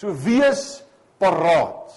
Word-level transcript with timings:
So 0.00 0.14
wees 0.24 0.80
paraat. 1.20 1.92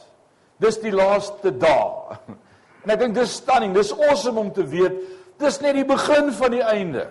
Dis 0.60 0.82
die 0.84 0.92
laaste 0.92 1.54
dae. 1.56 2.20
En 2.84 2.92
ek 2.92 3.00
dink 3.00 3.14
dis 3.16 3.38
stunning, 3.40 3.72
dis 3.72 3.94
awesome 3.96 4.42
om 4.42 4.50
te 4.52 4.66
weet 4.68 4.98
dis 5.40 5.60
net 5.64 5.78
die 5.78 5.86
begin 5.88 6.34
van 6.36 6.52
die 6.52 6.64
einde. 6.64 7.06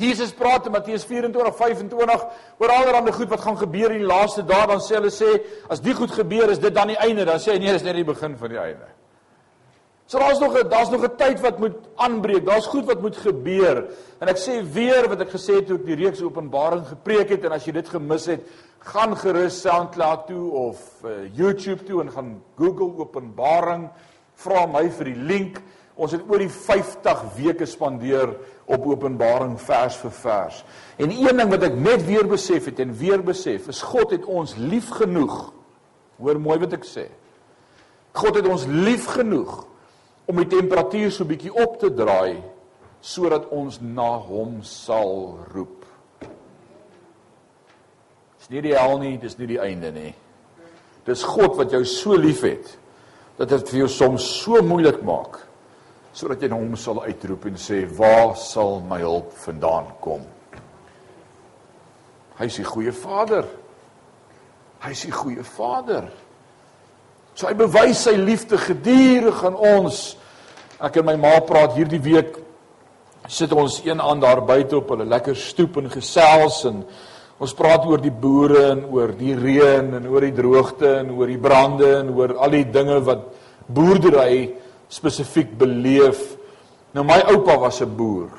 Jesus 0.00 0.32
praat 0.34 0.66
in 0.66 0.74
Matteus 0.74 1.04
24:25 1.06 1.94
oor 2.58 2.72
allerlei 2.74 3.12
goed 3.14 3.30
wat 3.30 3.44
gaan 3.44 3.58
gebeur 3.60 3.94
in 3.94 4.02
die 4.02 4.10
laaste 4.10 4.42
dae, 4.42 4.66
dan 4.66 4.82
sê 4.82 4.96
hulle 4.96 5.12
sê 5.14 5.30
as 5.70 5.82
die 5.84 5.94
goed 5.94 6.10
gebeur 6.10 6.50
is 6.50 6.58
dit 6.58 6.74
dan 6.74 6.90
die 6.90 6.98
einde, 6.98 7.26
dan 7.28 7.38
sê 7.38 7.54
hy 7.54 7.62
nee, 7.62 7.74
dis 7.76 7.86
net 7.86 7.98
die 8.00 8.06
begin 8.08 8.34
van 8.40 8.54
die 8.54 8.60
einde. 8.60 8.88
So 10.10 10.18
daar's 10.18 10.38
nog 10.38 10.58
'n 10.58 10.68
daar's 10.68 10.90
nog 10.90 11.02
'n 11.02 11.16
tyd 11.16 11.40
wat 11.40 11.58
moet 11.58 11.76
aanbreek. 11.94 12.44
Daar's 12.46 12.66
goed 12.66 12.84
wat 12.84 13.00
moet 13.00 13.16
gebeur. 13.16 13.90
En 14.18 14.28
ek 14.28 14.38
sê 14.38 14.72
weer 14.72 15.08
wat 15.08 15.20
ek 15.20 15.30
gesê 15.30 15.54
het 15.54 15.66
toe 15.66 15.76
ek 15.78 15.86
die 15.86 15.94
reeks 15.94 16.22
Openbaring 16.22 16.86
gepreek 16.86 17.28
het 17.28 17.44
en 17.44 17.52
as 17.52 17.64
jy 17.64 17.72
dit 17.72 17.88
gemis 17.88 18.26
het, 18.26 18.40
gaan 18.78 19.16
gerus 19.16 19.60
SoundCloud 19.60 20.26
toe 20.26 20.50
of 20.50 20.78
uh, 21.04 21.10
YouTube 21.32 21.84
toe 21.84 22.00
en 22.00 22.10
gaan 22.10 22.42
Google 22.56 22.98
Openbaring, 22.98 23.88
vra 24.34 24.66
my 24.66 24.90
vir 24.90 25.04
die 25.04 25.14
link. 25.14 25.62
Ons 25.94 26.12
het 26.12 26.22
oor 26.28 26.38
die 26.38 26.50
50 26.50 27.22
weke 27.36 27.66
spandeer 27.66 28.36
op 28.66 28.86
Openbaring 28.86 29.60
vers 29.60 29.96
vir 29.96 30.10
vers. 30.10 30.64
En 30.96 31.10
een 31.10 31.36
ding 31.36 31.50
wat 31.50 31.62
ek 31.62 31.74
net 31.74 32.06
weer 32.06 32.26
besef 32.26 32.64
het 32.64 32.80
en 32.80 32.98
weer 32.98 33.22
besef, 33.22 33.68
is 33.68 33.82
God 33.82 34.10
het 34.10 34.24
ons 34.24 34.56
lief 34.56 34.88
genoeg. 34.88 35.52
Hoor 36.18 36.40
mooi 36.40 36.58
wat 36.58 36.72
ek 36.72 36.84
sê. 36.84 37.06
God 38.12 38.34
het 38.34 38.46
ons 38.46 38.66
lief 38.66 39.06
genoeg 39.06 39.69
om 40.30 40.38
die 40.38 40.50
temperatuur 40.50 41.10
so 41.12 41.26
bietjie 41.26 41.52
op 41.52 41.78
te 41.80 41.90
draai 41.90 42.38
sodat 43.00 43.48
ons 43.56 43.80
na 43.80 44.12
hom 44.20 44.60
sal 44.66 45.40
roep. 45.54 45.86
Dis 48.38 48.50
nie 48.52 48.62
die 48.68 48.74
hel 48.76 48.98
nie, 49.00 49.14
dis 49.18 49.38
nie 49.40 49.48
die 49.54 49.60
einde 49.62 49.90
nie. 49.94 50.12
Dis 51.08 51.24
God 51.24 51.56
wat 51.58 51.72
jou 51.72 51.80
so 51.88 52.18
liefhet 52.20 52.76
dat 53.40 53.48
dit 53.54 53.72
vir 53.72 53.82
jou 53.82 53.88
soms 53.88 54.26
so 54.42 54.60
moeilik 54.64 55.00
maak 55.06 55.40
sodat 56.12 56.42
jy 56.42 56.48
na 56.50 56.58
hom 56.58 56.74
sal 56.74 56.98
uitroep 57.04 57.44
en 57.46 57.54
sê, 57.54 57.86
"Waar 57.86 58.36
sal 58.36 58.80
my 58.80 58.98
hulp 59.00 59.32
vandaan 59.32 59.86
kom?" 60.00 60.26
Hy 62.36 62.44
is 62.44 62.56
die 62.56 62.64
goeie 62.64 62.92
Vader. 62.92 63.44
Hy 64.80 64.90
is 64.90 65.02
die 65.02 65.12
goeie 65.12 65.44
Vader. 65.44 66.10
So 67.34 67.46
hy 67.46 67.54
bewys 67.54 68.02
sy 68.04 68.16
liefde 68.16 68.58
gedurig 68.58 69.44
aan 69.44 69.56
ons 69.56 70.16
Ek 70.80 70.94
en 70.96 71.10
my 71.10 71.16
ma 71.20 71.34
praat 71.44 71.74
hierdie 71.76 72.00
week 72.00 72.38
sit 73.28 73.50
ons 73.52 73.82
een 73.84 74.00
aan 74.00 74.20
daar 74.22 74.40
buite 74.40 74.78
op 74.78 74.90
'n 74.96 75.04
lekker 75.04 75.36
stoep 75.36 75.76
en 75.76 75.90
gesels 75.90 76.64
en 76.64 76.84
ons 77.38 77.54
praat 77.54 77.84
oor 77.84 78.00
die 78.00 78.10
boere 78.10 78.70
en 78.70 78.86
oor 78.88 79.12
die 79.12 79.34
reën 79.36 79.94
en 79.94 80.06
oor 80.08 80.20
die 80.20 80.32
droogte 80.32 80.96
en 81.00 81.10
oor 81.10 81.26
die 81.26 81.38
brande 81.38 81.98
en 81.98 82.08
oor 82.16 82.34
al 82.36 82.50
die 82.50 82.64
dinge 82.64 83.00
wat 83.04 83.20
boerdery 83.66 84.54
spesifiek 84.88 85.58
beleef. 85.58 86.36
Nou 86.92 87.04
my 87.04 87.20
oupa 87.28 87.58
was 87.58 87.82
'n 87.82 87.96
boer. 87.96 88.30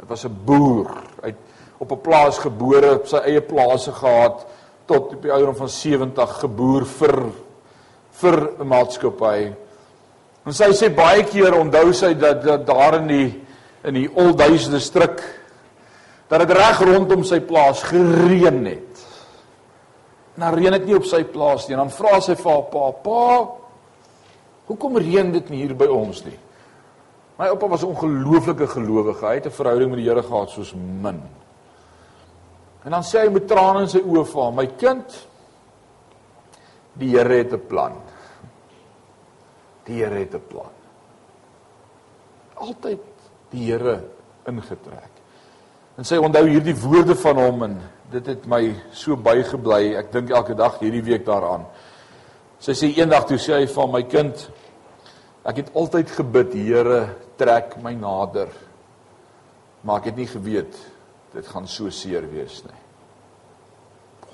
Dit 0.00 0.08
was 0.08 0.24
'n 0.24 0.36
boer. 0.44 0.90
Hy 1.22 1.26
het 1.26 1.36
op 1.78 1.92
'n 1.92 2.00
plaas 2.00 2.38
gebore, 2.38 2.94
op 2.94 3.06
sy 3.06 3.16
eie 3.16 3.40
plase 3.40 3.92
gehad 3.92 4.46
tot 4.86 5.14
op 5.14 5.22
die 5.22 5.30
ouderdom 5.30 5.56
van 5.56 5.68
70 5.68 6.40
geboer 6.40 6.86
vir 6.86 7.32
vir 8.10 8.50
'n 8.58 8.66
maatskappy. 8.66 9.67
En 10.48 10.54
sy 10.56 10.70
sê 10.72 10.88
baie 10.88 11.26
keer 11.28 11.52
onthou 11.58 11.90
sy 11.92 12.14
dat, 12.16 12.40
dat 12.40 12.62
daar 12.64 13.02
in 13.02 13.10
die 13.10 13.28
in 13.88 13.94
die 13.94 14.08
Old 14.08 14.38
Days 14.40 14.64
distrik 14.72 15.20
dat 16.28 16.40
dit 16.42 16.54
reg 16.56 16.80
rondom 16.82 17.20
sy 17.24 17.38
plaas 17.44 17.82
gereën 17.88 18.58
het. 18.66 19.04
En 20.36 20.46
dan 20.46 20.56
reën 20.56 20.74
dit 20.78 20.88
nie 20.88 20.96
op 20.96 21.06
sy 21.08 21.20
plaas 21.28 21.68
nie. 21.68 21.76
En 21.76 21.84
dan 21.84 21.92
vra 21.92 22.18
sy 22.24 22.34
vir 22.40 22.50
haar 22.52 22.66
pa: 22.72 22.90
"Pa, 23.04 23.22
hoekom 24.72 24.98
reën 25.04 25.32
dit 25.36 25.50
nie 25.52 25.62
hier 25.66 25.76
by 25.76 25.86
ons 25.92 26.24
nie?" 26.24 26.36
My 27.38 27.52
oupa 27.52 27.68
was 27.68 27.84
'n 27.84 27.92
ongelooflike 27.92 28.66
gelowige. 28.66 29.26
Hy 29.26 29.34
het 29.34 29.46
'n 29.46 29.58
verhouding 29.60 29.90
met 29.90 29.98
die 30.00 30.08
Here 30.08 30.22
gehad 30.22 30.50
soos 30.50 30.74
min. 30.74 31.22
En 32.84 32.90
dan 32.90 33.02
sê 33.02 33.20
hy 33.20 33.28
met 33.28 33.48
trane 33.48 33.80
in 33.80 33.88
sy 33.88 34.00
oë 34.00 34.24
vir 34.24 34.42
haar: 34.42 34.52
"My 34.52 34.66
kind, 34.66 35.28
die 36.92 37.10
Here 37.10 37.34
het 37.34 37.52
'n 37.52 37.66
plan." 37.68 37.92
Die 39.88 40.02
Here 40.02 40.20
het 40.20 40.34
'n 40.34 40.42
plan. 40.48 40.74
Altyd 42.54 43.00
die 43.50 43.64
Here 43.70 44.02
ingetrek. 44.46 45.10
En 45.96 46.04
sy 46.04 46.16
onthou 46.16 46.44
hierdie 46.46 46.76
woorde 46.76 47.16
van 47.16 47.36
hom 47.36 47.62
en 47.62 47.80
dit 48.12 48.26
het 48.26 48.46
my 48.46 48.74
so 48.92 49.16
bygebly. 49.16 49.96
Ek 49.98 50.12
dink 50.12 50.30
elke 50.30 50.54
dag 50.54 50.78
hierdie 50.78 51.02
week 51.02 51.24
daaraan. 51.26 51.66
Sy 52.58 52.72
sê 52.72 52.92
eendag 52.96 53.26
toe 53.26 53.38
sê 53.38 53.60
hy 53.60 53.66
van 53.66 53.90
my 53.90 54.02
kind 54.02 54.50
ek 55.48 55.56
het 55.56 55.74
altyd 55.74 56.10
gebid 56.10 56.52
Here 56.52 57.16
trek 57.36 57.76
my 57.82 57.94
nader. 57.94 58.48
Maar 59.82 60.02
ek 60.02 60.04
het 60.04 60.16
nie 60.16 60.26
geweet 60.26 60.78
dit 61.32 61.46
gaan 61.46 61.66
so 61.66 61.90
seer 61.90 62.24
wees 62.30 62.62
nie. 62.64 62.82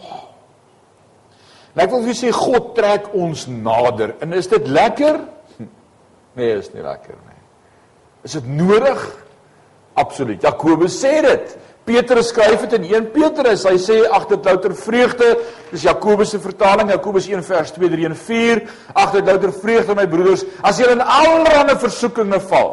Wow. 0.02 0.34
Net 1.74 1.90
wil 1.90 2.06
jy 2.06 2.14
sê 2.14 2.30
God 2.34 2.74
trek 2.76 3.08
ons 3.18 3.46
nader. 3.50 4.14
En 4.22 4.32
is 4.32 4.46
dit 4.50 4.68
lekker? 4.68 5.18
Nee, 6.34 6.56
is 6.58 6.72
nie 6.72 6.82
lekker 6.82 7.14
nie. 7.14 7.40
Is 8.26 8.32
dit 8.32 8.46
nodig? 8.48 9.02
Absoluut. 9.94 10.42
Jakobus 10.42 10.96
sê 10.98 11.20
dit. 11.22 11.56
Petrus 11.84 12.30
skryf 12.32 12.62
dit 12.64 12.78
in 12.78 12.86
1 12.88 13.10
Petrus. 13.12 13.66
Hy 13.68 13.76
sê 13.78 13.98
ag 14.08 14.24
dit 14.30 14.46
louter 14.48 14.72
vreugde. 14.78 15.34
Dis 15.70 15.84
Jakobus 15.84 16.32
se 16.32 16.40
vertaling, 16.40 16.90
Jakobus 16.90 17.28
1 17.28 17.44
vers 17.44 17.74
2, 17.76 17.90
3 17.92 18.08
en 18.08 18.16
4. 18.16 18.62
Ag 18.94 19.12
dit 19.18 19.28
louter 19.28 19.52
vreugde 19.52 19.98
my 19.98 20.06
broeders 20.08 20.46
as 20.64 20.80
julle 20.80 20.96
in 20.96 21.04
allerlei 21.04 21.76
versoekinge 21.84 22.40
val. 22.48 22.72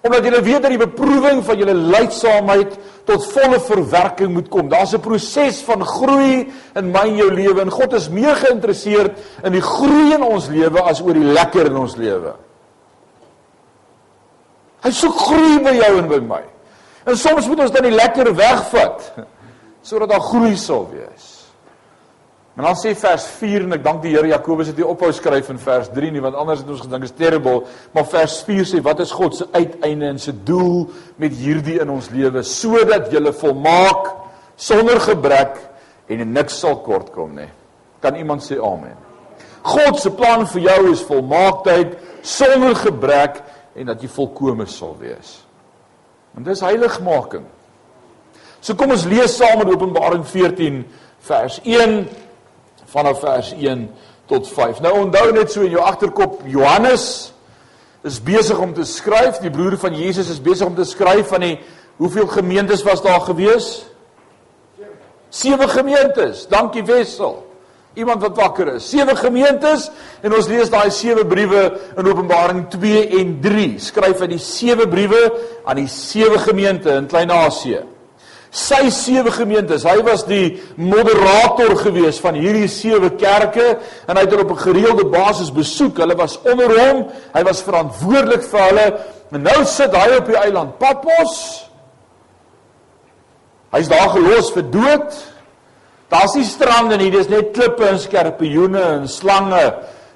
Omdat 0.00 0.24
julle 0.24 0.42
weet 0.42 0.62
dat 0.64 0.72
die 0.72 0.80
beproewing 0.80 1.42
van 1.44 1.58
julle 1.60 1.76
lydsaamheid 1.76 2.76
tot 3.08 3.26
volle 3.34 3.58
verwerking 3.60 4.32
moet 4.32 4.48
kom. 4.48 4.68
Daar's 4.68 4.94
'n 4.94 5.00
proses 5.00 5.62
van 5.62 5.84
groei 5.84 6.50
in 6.74 6.90
my 6.90 7.06
en 7.06 7.16
jou 7.16 7.30
lewe 7.30 7.60
en 7.60 7.70
God 7.70 7.92
is 7.92 8.08
meer 8.08 8.34
geïnteresseerd 8.36 9.12
in 9.44 9.52
die 9.52 9.62
groei 9.62 10.14
in 10.14 10.22
ons 10.22 10.48
lewe 10.48 10.80
as 10.82 11.00
oor 11.00 11.14
die 11.14 11.32
lekker 11.32 11.66
in 11.66 11.76
ons 11.76 11.96
lewe. 11.96 12.34
Hy 14.84 14.92
soek 14.96 15.18
groei 15.26 15.58
by 15.64 15.74
jou 15.76 15.92
en 15.98 16.08
by 16.08 16.20
my. 16.24 16.40
En 17.08 17.16
soms 17.16 17.48
moet 17.48 17.66
ons 17.66 17.74
dan 17.74 17.86
die 17.88 17.96
lekker 17.96 18.32
wegvat 18.36 19.12
sodat 19.82 20.10
daar 20.12 20.24
groei 20.24 20.56
sal 20.60 20.84
wees. 20.92 21.40
En 22.58 22.66
dan 22.66 22.76
sê 22.76 22.90
vers 22.98 23.24
4 23.38 23.62
en 23.64 23.76
ek 23.78 23.84
dank 23.84 24.02
die 24.02 24.10
Here 24.12 24.28
Jakobus 24.28 24.68
het 24.68 24.76
hier 24.76 24.90
ophou 24.90 25.08
skryf 25.16 25.48
in 25.52 25.60
vers 25.62 25.88
3 25.94 26.10
nie 26.12 26.20
want 26.20 26.36
anders 26.36 26.60
het 26.60 26.72
ons 26.72 26.82
gedink 26.84 27.06
is 27.06 27.14
terrible, 27.16 27.62
maar 27.96 28.04
vers 28.10 28.34
4 28.44 28.66
sê 28.68 28.80
wat 28.84 29.00
is 29.00 29.14
God 29.16 29.38
se 29.38 29.46
uiteinde 29.54 30.10
en 30.10 30.20
se 30.20 30.34
doel 30.34 30.82
met 31.22 31.32
hierdie 31.38 31.78
in 31.80 31.92
ons 31.94 32.10
lewe 32.12 32.42
sodat 32.44 33.08
jy 33.14 33.32
volmaak 33.40 34.10
sonder 34.60 35.00
gebrek 35.00 35.56
en 36.10 36.26
niks 36.34 36.58
sal 36.60 36.82
kortkom 36.84 37.32
nie. 37.38 37.48
Kan 38.04 38.18
iemand 38.20 38.44
sê 38.44 38.58
amen? 38.60 38.98
God 39.62 40.00
se 40.00 40.10
plan 40.16 40.44
vir 40.52 40.66
jou 40.66 40.80
is 40.90 41.06
volmaaktheid 41.06 41.96
sonder 42.26 42.74
gebrek 42.76 43.40
en 43.74 43.90
dat 43.90 44.02
jy 44.02 44.10
volkome 44.10 44.66
sal 44.66 44.96
wees. 45.00 45.40
Want 46.34 46.46
dis 46.46 46.62
heiligmaking. 46.64 47.46
So 48.60 48.76
kom 48.78 48.92
ons 48.94 49.06
lees 49.08 49.36
saam 49.38 49.62
in 49.64 49.72
Openbaring 49.72 50.24
14 50.26 50.82
vers 51.26 51.58
1 51.64 52.00
vanaf 52.90 53.20
vers 53.22 53.52
1 53.56 53.86
tot 54.30 54.48
5. 54.48 54.80
Nou 54.84 54.94
onthou 55.04 55.30
net 55.34 55.52
so 55.52 55.64
in 55.66 55.74
jou 55.74 55.82
agterkop 55.84 56.42
Johannes 56.50 57.32
is 58.06 58.20
besig 58.24 58.58
om 58.58 58.72
te 58.74 58.86
skryf, 58.88 59.40
die 59.42 59.52
broer 59.52 59.76
van 59.80 59.96
Jesus 59.96 60.30
is 60.32 60.40
besig 60.42 60.68
om 60.68 60.76
te 60.76 60.86
skryf 60.88 61.28
van 61.32 61.44
die 61.44 61.54
hoeveel 62.00 62.28
gemeentes 62.32 62.84
was 62.86 63.02
daar 63.04 63.20
gewees? 63.26 63.84
Sewe 65.30 65.68
gemeentes. 65.68 66.46
Dankie 66.48 66.82
Wessel. 66.84 67.49
Iemand 67.98 68.22
wat 68.22 68.36
wakker 68.36 68.74
is. 68.76 68.88
Sewe 68.90 69.16
gemeentes 69.18 69.88
en 70.22 70.34
ons 70.34 70.48
lees 70.48 70.70
daai 70.70 70.90
sewe 70.94 71.24
briewe 71.26 71.62
in 71.98 72.06
Openbaring 72.06 72.68
2 72.70 73.06
en 73.18 73.32
3. 73.42 73.70
Skryf 73.82 74.20
hy 74.22 74.28
die 74.30 74.42
sewe 74.42 74.86
briewe 74.90 75.24
aan 75.64 75.80
die 75.82 75.90
sewe 75.90 76.38
gemeente 76.38 76.94
in 76.94 77.08
Klein-Asië. 77.10 77.82
Sy 78.50 78.88
sewe 78.90 79.30
gemeentes, 79.30 79.84
hy 79.86 80.00
was 80.02 80.24
die 80.26 80.58
moderator 80.74 81.76
gewees 81.84 82.18
van 82.22 82.34
hierdie 82.34 82.66
sewe 82.70 83.12
kerke 83.14 83.66
en 84.10 84.18
hy 84.18 84.24
het 84.24 84.32
hulle 84.34 84.42
op 84.42 84.54
'n 84.56 84.64
gereelde 84.66 85.06
basis 85.06 85.52
besoek. 85.54 85.98
Hulle 85.98 86.16
was 86.16 86.38
onder 86.42 86.66
hom. 86.66 87.06
Hy 87.34 87.42
was 87.42 87.62
verantwoordelik 87.62 88.42
vir 88.42 88.60
hulle. 88.60 88.86
En 89.30 89.42
nou 89.42 89.64
sit 89.64 89.94
hy 89.94 90.16
op 90.16 90.26
die 90.26 90.36
eiland 90.36 90.78
Patmos. 90.78 91.66
Hy's 93.70 93.88
daar 93.88 94.10
gelos 94.10 94.50
vir 94.52 94.70
dood. 94.70 95.14
Daar's 96.10 96.34
nie 96.34 96.44
strande 96.44 96.96
nie, 96.98 97.10
dis 97.14 97.28
net 97.30 97.52
klippe 97.54 97.86
en 97.86 97.98
skorpioene 98.02 98.82
en 98.96 99.08
slange 99.08 99.62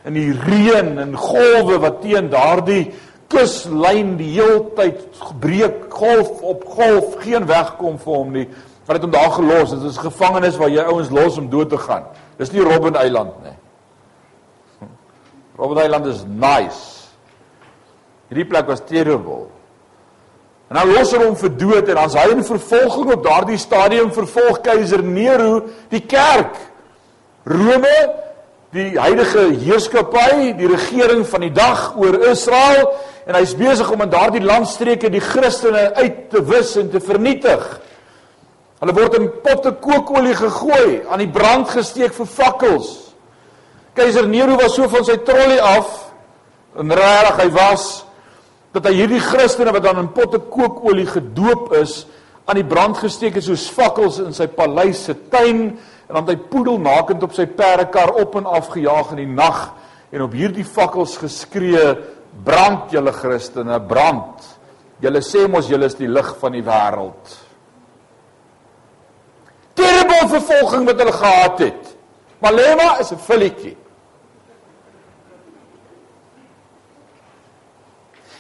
en 0.05 0.17
die 0.17 0.33
reën 0.35 0.99
en 0.99 1.15
golwe 1.17 1.79
wat 1.81 2.01
teen 2.03 2.29
daardie 2.33 2.89
kuslyn 3.33 4.17
die 4.19 4.33
heeltyd 4.35 5.05
breek 5.43 5.87
golf 5.95 6.43
op 6.43 6.65
golf, 6.77 7.15
geen 7.23 7.47
weg 7.47 7.77
kom 7.79 7.97
vir 8.03 8.15
hom 8.15 8.35
nie. 8.35 8.47
Hulle 8.85 8.99
het 8.99 9.07
hom 9.07 9.15
daar 9.15 9.33
gelos. 9.33 9.71
Dit 9.71 9.83
is 9.91 9.97
'n 9.99 10.11
gevangenis 10.11 10.57
waar 10.57 10.69
jy 10.69 10.83
ouens 10.83 11.11
los 11.11 11.39
om 11.39 11.49
dood 11.49 11.71
te 11.71 11.79
gaan. 11.79 12.05
Dis 12.37 12.53
nie 12.53 12.61
Robben 12.61 12.97
Eiland 12.97 13.33
nie. 13.43 13.57
Robben 15.57 15.79
Eiland 15.79 16.07
is 16.07 16.25
nice. 16.27 17.09
Hierdie 18.29 18.45
plek 18.45 18.67
was 18.67 18.81
terrible. 18.85 19.54
En 20.69 20.79
dan 20.79 20.93
los 20.95 21.13
hulle 21.13 21.27
hom 21.29 21.37
vir 21.37 21.53
dood 21.61 21.89
en 21.89 21.99
dan's 21.99 22.17
hy 22.17 22.29
in 22.33 22.45
vervolging 22.45 23.11
op 23.13 23.25
daardie 23.25 23.61
stadium 23.61 24.13
vervolg 24.15 24.63
keiser 24.65 25.03
Nero 25.05 25.67
die 25.93 26.01
kerk. 26.09 26.57
Rome, 27.45 27.97
die 28.75 28.95
huidige 28.99 29.51
heerskappy, 29.61 30.55
die 30.59 30.71
regering 30.71 31.27
van 31.29 31.45
die 31.45 31.53
dag 31.55 31.93
oor 32.01 32.17
Israel 32.31 32.95
en 33.29 33.37
hy's 33.39 33.55
besig 33.57 33.91
om 33.93 34.03
in 34.05 34.13
daardie 34.13 34.43
landstreke 34.45 35.11
die 35.13 35.23
Christene 35.23 35.91
uit 36.01 36.31
te 36.33 36.43
wis 36.49 36.75
en 36.81 36.89
te 36.93 37.01
vernietig. 37.01 37.63
Hulle 38.81 38.97
word 38.97 39.19
in 39.21 39.31
potte 39.45 39.73
kookolie 39.81 40.35
gegooi, 40.37 41.05
aan 41.09 41.23
die 41.23 41.31
brand 41.33 41.71
gesteek 41.73 42.13
vir 42.17 42.29
fakkels. 42.29 42.91
Keiser 43.95 44.27
Nero 44.29 44.57
was 44.59 44.75
so 44.75 44.89
van 44.91 45.07
sy 45.07 45.21
trollie 45.25 45.61
af 45.63 45.93
en 46.81 46.91
regtig 46.91 47.39
hy 47.45 47.49
was 47.55 48.04
dat 48.75 48.89
hy 48.89 48.97
hierdie 48.99 49.23
Christene 49.23 49.73
wat 49.75 49.85
dan 49.87 50.01
in 50.03 50.11
potte 50.15 50.41
kookolie 50.51 51.07
gedoop 51.07 51.73
is 51.79 52.05
aan 52.45 52.59
die 52.59 52.67
brand 52.67 52.99
gesteek 52.99 53.39
het 53.39 53.47
soos 53.47 53.69
fakkels 53.73 54.19
in 54.25 54.35
sy 54.35 54.49
paleis 54.51 55.05
se 55.07 55.15
tuin 55.31 55.69
en 56.09 56.19
dan 56.19 56.27
hy 56.33 56.37
poedel 56.51 56.81
nakend 56.83 57.23
op 57.25 57.37
sy 57.37 57.47
perdekar 57.47 58.13
op 58.21 58.35
en 58.41 58.51
af 58.51 58.73
gejaag 58.75 59.15
in 59.15 59.23
die 59.23 59.31
nag 59.31 59.69
en 60.11 60.27
op 60.27 60.35
hierdie 60.35 60.67
fakkels 60.67 61.17
geskree 61.23 61.95
brand 62.45 62.91
julle 62.93 63.15
Christene 63.15 63.79
brand. 63.89 64.43
Julle 65.03 65.23
sê 65.23 65.47
mos 65.51 65.71
julle 65.71 65.87
is 65.91 65.97
die 65.99 66.11
lig 66.11 66.35
van 66.41 66.55
die 66.55 66.63
wêreld. 66.67 67.39
Terrible 69.79 70.29
vervolging 70.35 70.87
wat 70.91 71.01
hulle 71.03 71.15
gehad 71.15 71.63
het. 71.63 71.95
Malema 72.43 72.99
is 73.01 73.13
'n 73.13 73.23
filletjie 73.23 73.77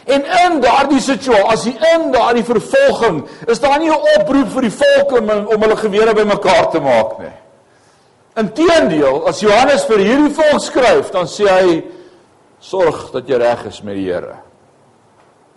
En 0.04 0.24
in 0.24 0.60
daardie 0.60 1.00
situasie, 1.00 1.72
in 1.94 2.10
daardie 2.12 2.44
vervolging, 2.44 3.22
is 3.46 3.60
daar 3.60 3.78
nie 3.78 3.90
'n 3.90 4.20
oproep 4.20 4.48
vir 4.52 4.62
die 4.62 4.76
volk 4.82 5.12
om 5.12 5.30
om 5.30 5.62
hulle 5.62 5.76
gewere 5.76 6.14
bymekaar 6.14 6.70
te 6.70 6.80
maak 6.80 7.18
nie. 7.18 7.32
Inteendeel, 8.36 9.26
as 9.26 9.40
Johannes 9.40 9.84
vir 9.84 9.98
hierdie 9.98 10.34
volk 10.34 10.60
skryf, 10.60 11.10
dan 11.10 11.26
sê 11.26 11.46
hy 11.48 11.84
sorg 12.58 13.12
dat 13.12 13.28
jy 13.28 13.36
reg 13.36 13.66
is 13.66 13.82
met 13.82 13.94
die 13.94 14.08
Here. 14.08 14.36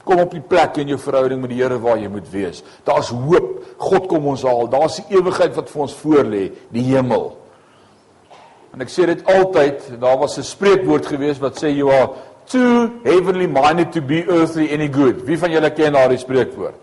Kom 0.03 0.19
op 0.19 0.31
die 0.31 0.43
plek 0.43 0.77
in 0.77 0.87
jou 0.87 0.97
verhouding 0.97 1.41
met 1.41 1.49
die 1.49 1.61
Here 1.61 1.79
waar 1.79 1.97
jy 1.97 2.07
moet 2.07 2.29
wees. 2.31 2.63
Daar's 2.83 3.09
hoop. 3.09 3.63
God 3.77 4.07
kom 4.07 4.27
ons 4.27 4.43
haal. 4.43 4.67
Daar's 4.67 4.95
die 4.95 5.17
ewigheid 5.17 5.55
wat 5.55 5.69
vir 5.69 5.81
ons 5.81 5.97
voorlê, 6.03 6.51
die 6.71 6.83
hemel. 6.83 7.35
En 8.73 8.81
ek 8.81 8.89
sê 8.93 9.07
dit 9.09 9.25
altyd, 9.25 9.99
daar 9.99 10.17
was 10.17 10.37
'n 10.37 10.43
spreekwoord 10.43 11.05
gewees 11.05 11.39
wat 11.39 11.57
sê 11.57 11.73
are 11.81 12.09
too 12.47 13.01
heavenly 13.03 13.47
minded 13.47 13.91
to 13.93 14.01
be 14.01 14.23
earthly 14.27 14.71
any 14.71 14.87
good. 14.87 15.25
Wie 15.27 15.37
van 15.37 15.51
julle 15.51 15.71
ken 15.75 15.93
daardie 15.93 16.19
spreekwoord? 16.21 16.75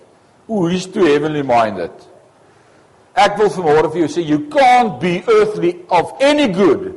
Ooh, 0.48 0.66
he's 0.68 0.86
too 0.86 1.04
heavenly 1.04 1.42
minded. 1.42 1.92
Ek 3.14 3.38
wil 3.38 3.50
vanmôre 3.54 3.90
vir 3.92 4.04
jou 4.04 4.10
sê 4.10 4.24
you 4.26 4.40
can't 4.52 4.98
be 5.00 5.22
earthly 5.30 5.76
of 5.88 6.12
any 6.20 6.48
good 6.52 6.92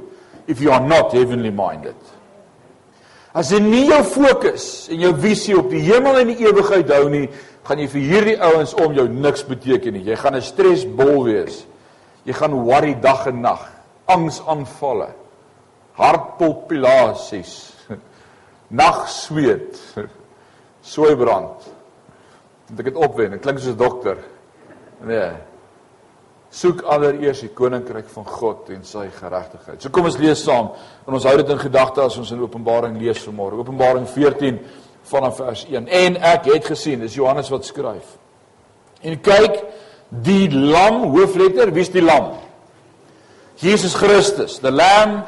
if 0.47 0.61
you 0.61 0.71
are 0.73 0.83
not 0.83 1.13
heavenly 1.13 1.51
minded. 1.53 1.95
As 3.37 3.51
jy 3.53 3.61
nie 3.61 3.85
jou 3.91 4.01
fokus 4.07 4.87
en 4.91 5.03
jou 5.05 5.13
visie 5.21 5.55
op 5.59 5.69
die 5.71 5.83
hemel 5.85 6.23
en 6.23 6.33
die 6.33 6.47
ewigheid 6.47 6.89
hou 6.95 7.05
nie, 7.13 7.27
gaan 7.67 7.83
jy 7.83 7.87
vir 7.91 8.05
hierdie 8.09 8.37
ouens 8.41 8.73
om 8.81 8.95
jou 8.97 9.05
niks 9.11 9.45
beteken 9.45 9.93
nie. 9.93 10.05
Jy 10.09 10.15
gaan 10.17 10.35
'n 10.35 10.41
stresbol 10.41 11.23
wees. 11.23 11.65
Jy 12.25 12.33
gaan 12.33 12.53
worry 12.65 12.95
dag 12.99 13.27
en 13.27 13.41
nag, 13.41 13.69
angsaanvalle, 14.07 15.13
hartpalpitasies 15.95 17.76
nagsweet, 18.67 19.79
soeibrand. 20.93 21.67
Want 22.67 22.79
ek 22.79 22.89
het 22.91 22.99
opwen, 22.99 23.31
dit 23.31 23.43
klink 23.43 23.59
soos 23.59 23.75
'n 23.75 23.79
dokter. 23.79 24.17
Nee. 25.05 25.31
Soek 26.49 26.81
allereers 26.81 27.39
die 27.43 27.51
koninkryk 27.53 28.07
van 28.09 28.25
God 28.25 28.69
en 28.69 28.83
sy 28.83 29.09
geregtigheid. 29.19 29.81
So 29.81 29.89
kom 29.89 30.05
ons 30.05 30.17
lees 30.17 30.43
saam 30.43 30.71
en 31.07 31.13
ons 31.13 31.23
hou 31.23 31.35
dit 31.37 31.49
in 31.49 31.59
gedagte 31.59 32.01
as 32.01 32.17
ons 32.17 32.31
in 32.31 32.41
Openbaring 32.41 32.97
lees 32.97 33.19
vanmôre. 33.23 33.59
Openbaring 33.59 34.07
14 34.07 34.59
vanaf 35.03 35.35
vers 35.35 35.65
1. 35.65 35.87
En 35.87 36.17
ek 36.17 36.45
het 36.45 36.65
gesien, 36.65 36.99
dis 36.99 37.13
Johannes 37.13 37.49
wat 37.49 37.65
skryf. 37.65 38.17
En 39.01 39.21
kyk, 39.21 39.63
die 40.09 40.49
lam 40.51 41.03
hoofletter, 41.13 41.71
wie's 41.71 41.91
die 41.91 42.01
lam? 42.01 42.37
Jesus 43.57 43.95
Christus, 43.95 44.59
the 44.59 44.71
lamb 44.71 45.25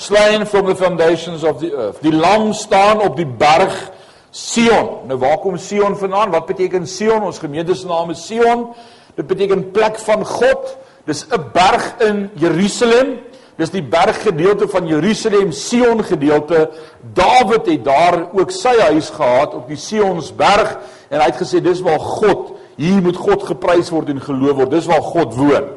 slain 0.00 0.46
from 0.46 0.66
the 0.66 0.76
foundations 0.76 1.44
of 1.44 1.60
the 1.60 1.70
earth. 1.76 2.00
Die 2.00 2.12
lam 2.12 2.52
staan 2.52 3.02
op 3.04 3.16
die 3.16 3.28
berg 3.28 3.90
Sion. 4.30 5.06
Nou 5.10 5.18
waar 5.20 5.38
kom 5.42 5.58
Sion 5.60 5.96
vandaan? 5.96 6.30
Wat 6.30 6.46
beteken 6.46 6.86
Sion? 6.88 7.22
Ons 7.26 7.38
gemeente 7.42 7.74
se 7.74 7.86
naam 7.86 8.10
is 8.14 8.22
Sion. 8.26 8.70
Dit 9.14 9.26
beteken 9.26 9.70
plek 9.74 9.98
van 9.98 10.24
God. 10.26 10.76
Dis 11.04 11.26
'n 11.28 11.44
berg 11.52 11.94
in 11.98 12.30
Jerusalem. 12.34 13.18
Dis 13.60 13.70
die 13.70 13.82
berggedeelte 13.82 14.68
van 14.68 14.86
Jerusalem, 14.86 15.52
Sion 15.52 16.00
gedeelte. 16.04 16.70
Dawid 17.12 17.66
het 17.66 17.84
daar 17.84 18.30
ook 18.32 18.50
sy 18.50 18.72
huis 18.78 19.10
gehad 19.10 19.54
op 19.54 19.68
die 19.68 19.76
Sionsberg 19.76 20.78
en 21.10 21.20
hy 21.20 21.26
het 21.26 21.36
gesê 21.36 21.60
dis 21.60 21.82
waar 21.84 22.00
God, 22.00 22.54
hier 22.76 23.02
moet 23.02 23.16
God 23.16 23.42
geprys 23.42 23.90
word 23.90 24.08
en 24.08 24.20
geloof 24.20 24.56
word. 24.56 24.70
Dis 24.70 24.86
waar 24.86 25.02
God 25.02 25.34
woon. 25.34 25.68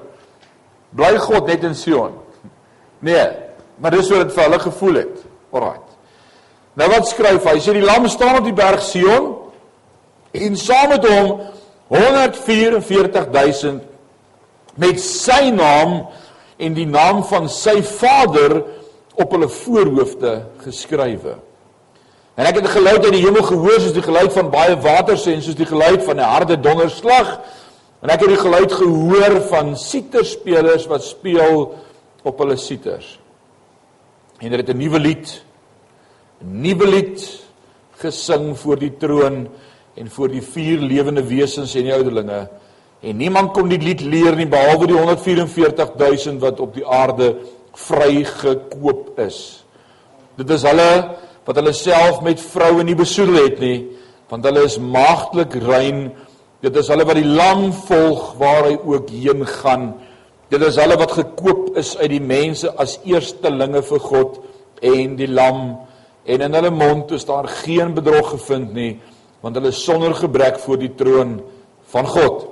Bly 0.95 1.17
God 1.17 1.47
net 1.47 1.63
in 1.63 1.75
Sion? 1.75 2.13
Nee, 3.03 3.42
Maar 3.77 3.91
dis 3.91 4.09
hoe 4.09 4.23
dit 4.23 4.33
vir 4.33 4.43
hulle 4.43 4.59
gevoel 4.59 4.93
het. 5.01 5.23
Alraight. 5.53 5.89
Nou 6.73 6.89
wat 6.89 7.07
skryf 7.07 7.43
hy? 7.45 7.57
Hy 7.57 7.61
sê 7.61 7.73
die 7.75 7.85
lam 7.85 8.07
staan 8.09 8.39
op 8.39 8.45
die 8.47 8.55
berg 8.57 8.81
Sion 8.85 9.35
en 10.33 10.55
saam 10.57 10.89
met 10.95 11.05
hom 11.05 11.41
144000 11.93 13.83
met 14.81 14.97
sy 15.01 15.51
naam 15.53 16.07
en 16.57 16.73
die 16.73 16.87
naam 16.89 17.21
van 17.29 17.49
sy 17.51 17.83
Vader 17.85 18.63
op 19.13 19.31
hulle 19.35 19.49
voorhoofde 19.49 20.31
geskrywe. 20.63 21.35
En 22.33 22.45
ek 22.49 22.55
het 22.55 22.65
'n 22.65 22.77
geluid 22.77 23.05
uit 23.05 23.13
die 23.13 23.25
hemel 23.25 23.43
gehoor 23.43 23.79
soos 23.79 23.93
die 23.93 24.01
geluid 24.01 24.33
van 24.33 24.49
baie 24.49 24.75
waters 24.81 25.25
en 25.25 25.41
soos 25.41 25.55
die 25.55 25.69
geluid 25.69 26.03
van 26.03 26.15
'n 26.17 26.31
harde 26.33 26.59
donderslag. 26.59 27.39
En 28.01 28.09
ek 28.09 28.19
het 28.19 28.29
die 28.29 28.37
geluid 28.37 28.71
gehoor 28.71 29.41
van 29.41 29.77
siterspelers 29.77 30.85
wat 30.87 31.03
speel 31.03 31.77
op 32.23 32.39
hulle 32.39 32.57
siters 32.57 33.19
en 34.43 34.51
hulle 34.51 34.63
het 34.63 34.75
'n 34.75 34.77
nuwe 34.77 34.99
lied 34.99 35.27
'n 36.43 36.61
nuwe 36.61 36.87
lied 36.87 37.19
gesing 38.03 38.57
voor 38.57 38.77
die 38.79 38.91
troon 38.97 39.47
en 39.95 40.09
voor 40.09 40.27
die 40.27 40.41
vier 40.41 40.79
lewende 40.79 41.23
wesens 41.23 41.75
en 41.75 41.83
die 41.83 41.93
ouderlinge. 41.93 42.49
En 43.01 43.17
niemand 43.17 43.53
kon 43.53 43.69
die 43.69 43.79
lied 43.79 44.01
leer 44.01 44.35
nie 44.35 44.47
behalwe 44.47 44.87
die 44.87 44.95
144000 44.95 46.41
wat 46.41 46.59
op 46.59 46.73
die 46.73 46.85
aarde 46.87 47.35
vrygekoop 47.73 49.19
is. 49.19 49.63
Dit 50.35 50.49
is 50.49 50.63
hulle 50.63 51.15
wat 51.45 51.55
hulle 51.55 51.73
self 51.73 52.21
met 52.21 52.41
vroue 52.41 52.83
nie 52.83 52.95
besoedel 52.95 53.43
het 53.43 53.59
nie 53.59 53.87
want 54.27 54.45
hulle 54.45 54.63
is 54.65 54.79
maagdelik 54.79 55.53
rein. 55.53 56.11
Dit 56.61 56.75
is 56.75 56.87
hulle 56.87 57.05
wat 57.05 57.15
die 57.15 57.27
lam 57.27 57.73
volg 57.73 58.33
waar 58.39 58.63
hy 58.65 58.77
ook 58.81 59.09
heen 59.09 59.45
gaan 59.45 59.93
Dit 60.53 60.61
is 60.67 60.75
hulle 60.77 60.93
wat 61.01 61.15
gekoop 61.17 61.79
is 61.81 61.95
uit 61.97 62.11
die 62.11 62.21
mense 62.21 62.69
as 62.77 62.99
eerstelinge 63.09 63.79
vir 63.87 64.01
God 64.03 64.35
en 64.85 65.15
die 65.17 65.25
lam 65.25 65.61
en 66.29 66.43
in 66.45 66.53
hulle 66.53 66.69
mond 66.69 67.09
is 67.17 67.25
daar 67.25 67.47
geen 67.63 67.95
bedrog 67.95 68.35
gevind 68.35 68.75
nie 68.77 68.91
want 69.41 69.57
hulle 69.57 69.71
is 69.73 69.79
sonder 69.81 70.13
gebrek 70.13 70.59
voor 70.61 70.77
die 70.77 70.91
troon 70.99 71.39
van 71.95 72.05
God. 72.07 72.43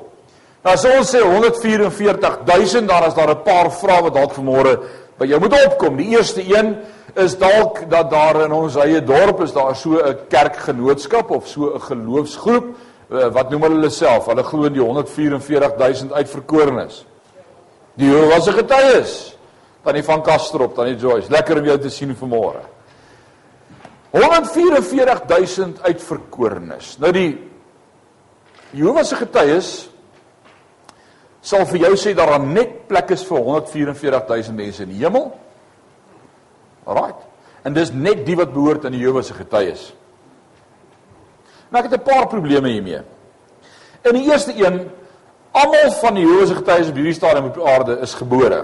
Nou 0.66 0.74
as 0.74 0.86
ons 0.90 1.12
sê 1.14 1.22
144000 1.22 2.90
dan 2.90 3.06
is 3.06 3.20
daar 3.20 3.36
'n 3.36 3.44
paar 3.46 3.70
vrae 3.70 4.02
wat 4.08 4.18
dalk 4.18 4.34
vanmôre 4.34 4.74
by 5.20 5.30
jou 5.30 5.40
moet 5.40 5.60
opkom. 5.66 5.98
Die 5.98 6.18
eerste 6.18 6.42
een 6.42 6.78
is 7.16 7.38
dalk 7.38 7.86
dat 7.90 8.10
daar 8.10 8.42
in 8.46 8.52
ons 8.52 8.76
eie 8.76 9.04
dorp 9.04 9.42
is 9.42 9.54
daar 9.54 9.76
so 9.76 10.02
'n 10.02 10.18
kerkgenootskap 10.28 11.30
of 11.30 11.48
so 11.48 11.76
'n 11.76 11.80
geloofsgroep 11.80 12.66
eh, 13.12 13.30
wat 13.30 13.50
noem 13.52 13.62
hulle 13.62 13.90
self? 13.90 14.26
Hulle 14.26 14.44
glo 14.44 14.64
in 14.64 14.74
die 14.74 14.82
144000 14.82 16.12
uitverkorenes. 16.12 17.06
Die 18.02 18.10
Jehovah 18.10 18.42
se 18.42 18.54
getuies. 18.56 19.16
Tannie 19.86 20.04
van 20.06 20.24
Kastrop, 20.26 20.74
Tannie 20.78 20.98
Joyce, 20.98 21.30
lekker 21.34 21.60
om 21.62 21.68
jou 21.70 21.78
te 21.82 21.90
sien 21.94 22.14
vanmôre. 22.18 22.64
144000 24.12 25.82
uitverkorenes. 25.86 26.96
Nou 27.02 27.12
die 27.16 27.30
Jehovah 28.76 29.06
se 29.08 29.20
getuies 29.20 29.72
sal 31.42 31.66
vir 31.70 31.88
jou 31.88 31.94
sê 31.98 32.14
daar 32.18 32.36
aan 32.36 32.52
net 32.54 32.84
plek 32.90 33.14
is 33.16 33.24
vir 33.26 33.42
144000 33.48 34.58
mense 34.58 34.84
in 34.86 34.92
die 34.94 35.02
hemel. 35.02 35.32
Alraait. 36.90 37.28
En 37.66 37.78
dis 37.78 37.94
net 37.94 38.26
die 38.26 38.38
wat 38.38 38.54
behoort 38.54 38.86
aan 38.86 38.98
die 38.98 39.02
Jehovah 39.02 39.26
se 39.26 39.38
getuies. 39.38 39.92
Nou 41.70 41.84
ek 41.84 41.92
het 41.92 42.02
'n 42.02 42.10
paar 42.10 42.28
probleme 42.28 42.70
hiermee. 42.70 43.02
In 44.04 44.16
die 44.16 44.32
eerste 44.32 44.54
een 44.58 44.90
Almal 45.52 45.92
van 45.92 46.16
die 46.16 46.24
Joodse 46.24 46.56
getuies 46.56 46.90
op 46.90 46.96
hierdie 46.96 47.16
stadium 47.16 47.50
op 47.50 47.58
die 47.58 47.66
aarde 47.68 47.98
is 48.06 48.14
gebore. 48.16 48.62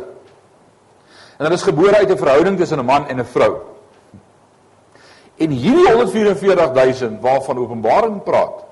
En 1.37 1.45
hulle 1.45 1.57
is 1.59 1.65
gebore 1.67 1.97
uit 1.97 2.11
'n 2.11 2.17
verhouding 2.17 2.57
tussen 2.57 2.79
'n 2.79 2.85
man 2.85 3.07
en 3.07 3.19
'n 3.19 3.25
vrou. 3.25 3.57
En 5.37 5.49
hierdie 5.49 5.87
144000 5.87 7.21
waarvan 7.21 7.57
Openbaring 7.57 8.23
praat, 8.23 8.65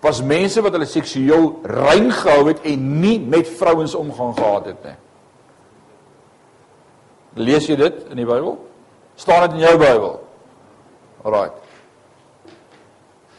was 0.00 0.22
mense 0.22 0.62
wat 0.62 0.72
hulle 0.72 0.86
seksueel 0.86 1.60
rein 1.62 2.12
gehou 2.12 2.46
het 2.48 2.60
en 2.62 3.00
nie 3.00 3.18
met 3.20 3.48
vrouens 3.48 3.94
omgang 3.94 4.34
gehad 4.34 4.64
het 4.64 4.84
nie. 4.84 4.96
Lees 7.34 7.66
jy 7.66 7.76
dit 7.76 8.04
in 8.10 8.16
die 8.16 8.26
Bybel? 8.26 8.58
Staan 9.14 9.40
dit 9.40 9.58
in 9.58 9.66
jou 9.66 9.78
Bybel? 9.78 10.14
Alraai. 11.22 11.50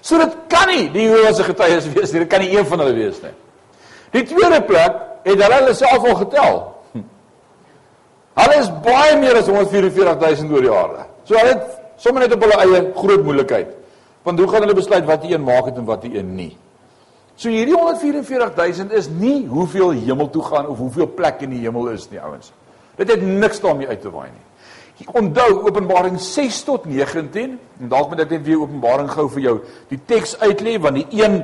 So 0.01 0.17
dit 0.17 0.35
kan 0.47 0.67
nie 0.67 0.89
die 0.91 1.07
Joodse 1.07 1.43
getuies 1.43 1.87
wees 1.93 2.11
nie, 2.11 2.19
dit 2.19 2.29
kan 2.31 2.43
nie 2.43 2.51
een 2.57 2.65
van 2.65 2.79
hulle 2.83 2.93
wees 2.93 3.21
nie. 3.23 3.33
Die 4.15 4.23
tweede 4.25 4.61
plek 4.65 4.95
het 5.23 5.35
hulle 5.35 5.55
hulle 5.59 5.73
self 5.77 6.05
al 6.05 6.15
getel. 6.23 6.59
Hulle 8.39 8.55
is 8.61 8.71
baie 8.85 9.17
meer 9.19 9.37
as 9.41 9.49
144000 9.51 10.53
oor 10.53 10.65
die 10.65 10.71
aarde. 10.73 11.05
So 11.27 11.37
hulle 11.37 11.57
het 11.57 11.79
sommer 11.99 12.25
net 12.25 12.33
op 12.33 12.45
hulle 12.45 12.59
eie 12.63 12.81
groot 12.95 13.23
moeilikheid. 13.25 13.75
Want 14.27 14.39
hoe 14.39 14.47
gaan 14.51 14.65
hulle 14.65 14.77
besluit 14.77 15.05
wat 15.07 15.23
die 15.25 15.33
een 15.33 15.43
maak 15.43 15.69
het 15.69 15.79
en 15.79 15.87
wat 15.87 16.03
die 16.05 16.17
een 16.17 16.33
nie? 16.35 16.51
So 17.39 17.51
hierdie 17.51 17.75
144000 17.75 18.91
is 18.99 19.07
nie 19.09 19.45
hoeveel 19.47 19.93
hemel 19.95 20.29
toe 20.29 20.43
gaan 20.43 20.67
of 20.67 20.77
hoeveel 20.77 21.07
plek 21.15 21.43
in 21.45 21.53
die 21.55 21.61
hemel 21.63 21.87
is 21.93 22.09
nie, 22.11 22.19
ouens. 22.19 22.51
Dit 22.99 23.11
het 23.13 23.21
niks 23.23 23.61
daarmee 23.63 23.87
uit 23.87 24.01
te 24.01 24.11
waai 24.11 24.27
nie. 24.27 24.45
Onthou 25.15 25.61
Openbaring 25.69 26.17
6 26.19 26.63
tot 26.67 26.85
19 26.85 27.53
en 27.79 27.91
dalk 27.91 28.09
moet 28.11 28.25
ek 28.25 28.33
net 28.35 28.43
weer 28.43 28.59
Openbaring 28.59 29.07
gou 29.13 29.29
vir 29.31 29.45
jou 29.45 29.53
die 29.87 29.99
teks 30.11 30.35
uitlê 30.41 30.75
want 30.83 30.99
die 30.99 31.21
een 31.21 31.37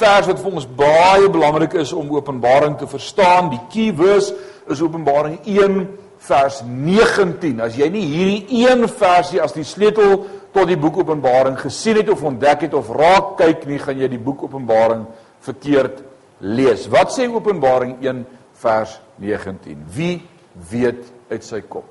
vers 0.00 0.28
wat 0.30 0.40
vir 0.40 0.56
ons 0.60 0.68
baie 0.78 1.28
belangrik 1.32 1.76
is 1.80 1.92
om 1.96 2.10
Openbaring 2.16 2.78
te 2.80 2.88
verstaan, 2.90 3.50
die 3.52 3.62
key 3.72 3.92
verse 3.96 4.34
is 4.70 4.82
Openbaring 4.82 5.38
1 5.44 5.80
vers 6.26 6.60
19. 6.66 7.60
As 7.64 7.76
jy 7.78 7.88
nie 7.92 8.04
hierdie 8.08 8.64
een 8.64 8.86
versie 8.88 9.40
as 9.42 9.54
die 9.56 9.66
sleutel 9.66 10.24
tot 10.54 10.68
die 10.68 10.78
boek 10.80 11.00
Openbaring 11.02 11.58
gesien 11.60 12.00
het 12.00 12.10
of 12.12 12.24
ontdek 12.26 12.66
het 12.68 12.76
of 12.76 12.90
raak 12.96 13.36
kyk 13.40 13.66
nie, 13.70 13.80
gaan 13.80 14.00
jy 14.00 14.10
die 14.12 14.20
boek 14.20 14.44
Openbaring 14.48 15.06
verkeerd 15.46 16.02
lees. 16.40 16.88
Wat 16.92 17.14
sê 17.14 17.28
Openbaring 17.30 17.98
1 18.04 18.24
vers 18.60 18.98
19? 19.22 19.84
Wie 19.96 20.20
weet 20.70 21.08
uit 21.30 21.46
sy 21.46 21.62
kop? 21.68 21.88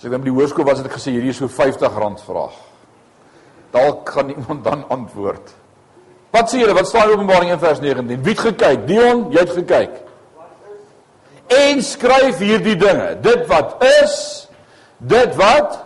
As 0.00 0.06
ek 0.08 0.14
dan 0.14 0.22
by 0.22 0.30
die 0.30 0.36
hoërskool 0.38 0.64
was 0.64 0.80
het 0.80 0.88
ek 0.88 0.96
gesê 0.96 1.12
hierdie 1.12 1.34
is 1.34 1.40
so 1.42 1.50
R50 1.50 2.24
vraag. 2.24 2.58
Dalk 3.70 4.08
gaan 4.08 4.28
iemand 4.28 4.64
dan 4.64 4.84
antwoord. 4.88 5.54
Wat 6.30 6.50
sê 6.50 6.62
julle? 6.62 6.74
Wat 6.74 6.88
staan 6.88 7.08
in 7.10 7.18
Openbaring 7.18 7.50
1 7.50 7.58
vers 7.58 7.80
19? 7.80 8.22
Wie 8.22 8.34
het 8.34 8.44
gekyk? 8.46 8.86
Dion, 8.86 9.26
jy 9.34 9.42
het 9.42 9.54
gekyk. 9.54 9.98
En 11.50 11.82
skryf 11.82 12.38
hierdie 12.38 12.76
dinge. 12.78 13.16
Dit 13.22 13.46
wat 13.50 13.82
is, 14.02 14.14
dit 14.98 15.34
wat 15.38 15.80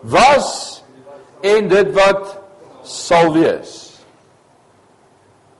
was 0.00 0.50
en 1.40 1.68
dit 1.68 1.92
wat 1.96 2.36
sal 2.84 3.32
wees. 3.32 3.80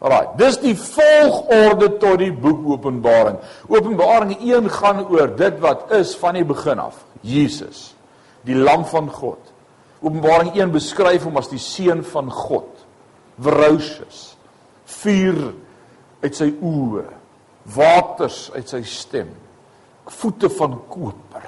Alraai, 0.05 0.35
dis 0.37 0.59
die 0.61 0.75
volgorde 0.77 1.89
tot 1.97 2.19
die 2.21 2.33
boek 2.33 2.67
Openbaring. 2.75 3.39
Openbaring 3.73 4.37
1 4.37 4.69
gaan 4.77 5.01
oor 5.09 5.33
dit 5.37 5.57
wat 5.65 5.89
is 5.97 6.13
van 6.21 6.37
die 6.37 6.45
begin 6.45 6.83
af. 6.83 7.01
Jesus, 7.25 7.95
die 8.45 8.57
lam 8.57 8.85
van 8.85 9.09
God. 9.09 9.54
Openbaring 10.05 10.53
1 10.53 10.73
beskryf 10.75 11.25
hom 11.25 11.39
as 11.41 11.49
die 11.49 11.61
seun 11.63 12.03
van 12.05 12.29
God. 12.33 12.69
Verrousies 13.41 14.35
vuur 15.01 15.55
uit 16.25 16.37
sy 16.37 16.51
oë. 16.61 17.07
Waters 17.75 18.51
uit 18.53 18.69
sy 18.69 18.83
stem. 18.89 19.31
Voete 20.21 20.51
van 20.53 20.77
koper. 20.93 21.47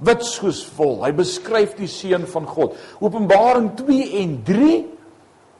Wit 0.00 0.24
soos 0.24 0.62
wol. 0.78 1.02
Hy 1.04 1.12
beskryf 1.16 1.76
die 1.76 1.90
seun 1.90 2.24
van 2.32 2.48
God. 2.48 2.78
Openbaring 3.04 3.74
2 3.82 4.08
en 4.22 4.38
3 4.48 4.78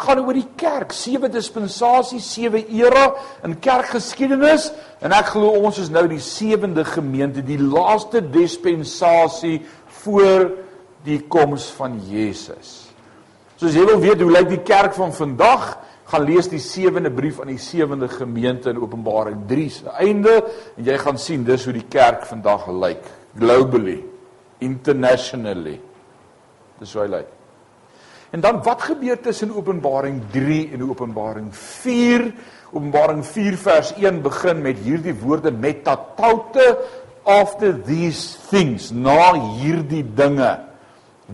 gaan 0.00 0.23
oor 0.25 0.38
die 0.38 0.49
kerk. 0.57 0.95
Sewe 0.97 1.28
dispensasies 1.28 2.25
sewe 2.33 2.62
era 2.73 3.11
in 3.45 3.59
kerkgeskiedenis. 3.61 4.71
En 5.04 5.12
ek 5.16 5.35
glo 5.35 5.52
ons 5.61 5.83
is 5.83 5.92
nou 5.92 6.07
die 6.09 6.23
sewende 6.25 6.87
gemeente 6.88 7.45
die 7.45 7.61
laaste 7.61 8.25
dispensasie 8.33 9.59
voor 10.00 10.49
die 11.04 11.23
koms 11.28 11.71
van 11.76 11.99
Jesus 12.09 12.90
So 13.61 13.69
as 13.69 13.75
jy 13.76 13.83
wil 13.85 13.99
weet 14.00 14.23
hoe 14.25 14.33
lyk 14.33 14.47
die 14.49 14.62
kerk 14.64 14.95
van 14.97 15.11
vandag, 15.12 15.75
gaan 16.09 16.23
lees 16.25 16.47
die 16.49 16.62
sewende 16.64 17.11
brief 17.12 17.42
aan 17.42 17.50
die 17.52 17.61
sewende 17.61 18.07
gemeente 18.09 18.73
in 18.73 18.78
Openbaring 18.80 19.42
3 19.50 19.66
se 19.75 19.92
einde 20.00 20.38
en 20.40 20.87
jy 20.87 20.97
gaan 21.02 21.21
sien 21.21 21.45
dis 21.45 21.66
hoe 21.69 21.75
die 21.76 21.85
kerk 21.92 22.25
vandag 22.30 22.64
lyk 22.73 23.04
globally, 23.37 23.99
internationally. 24.64 25.76
Dis 26.80 26.95
hoe 26.97 27.02
hy 27.04 27.11
lyk. 27.19 27.28
En 28.33 28.47
dan 28.47 28.62
wat 28.64 28.87
gebeur 28.88 29.21
tussen 29.21 29.52
Openbaring 29.52 30.23
3 30.33 30.59
en 30.78 30.87
Openbaring 30.88 31.52
4? 31.52 32.26
Openbaring 32.73 33.21
4 33.28 33.61
vers 33.61 33.92
1 34.00 34.25
begin 34.25 34.64
met 34.64 34.80
hierdie 34.80 35.14
woorde 35.21 35.52
metataute 35.52 36.64
after 37.28 37.76
these 37.76 38.40
things, 38.49 38.88
na 38.88 39.35
hierdie 39.61 40.07
dinge. 40.16 40.70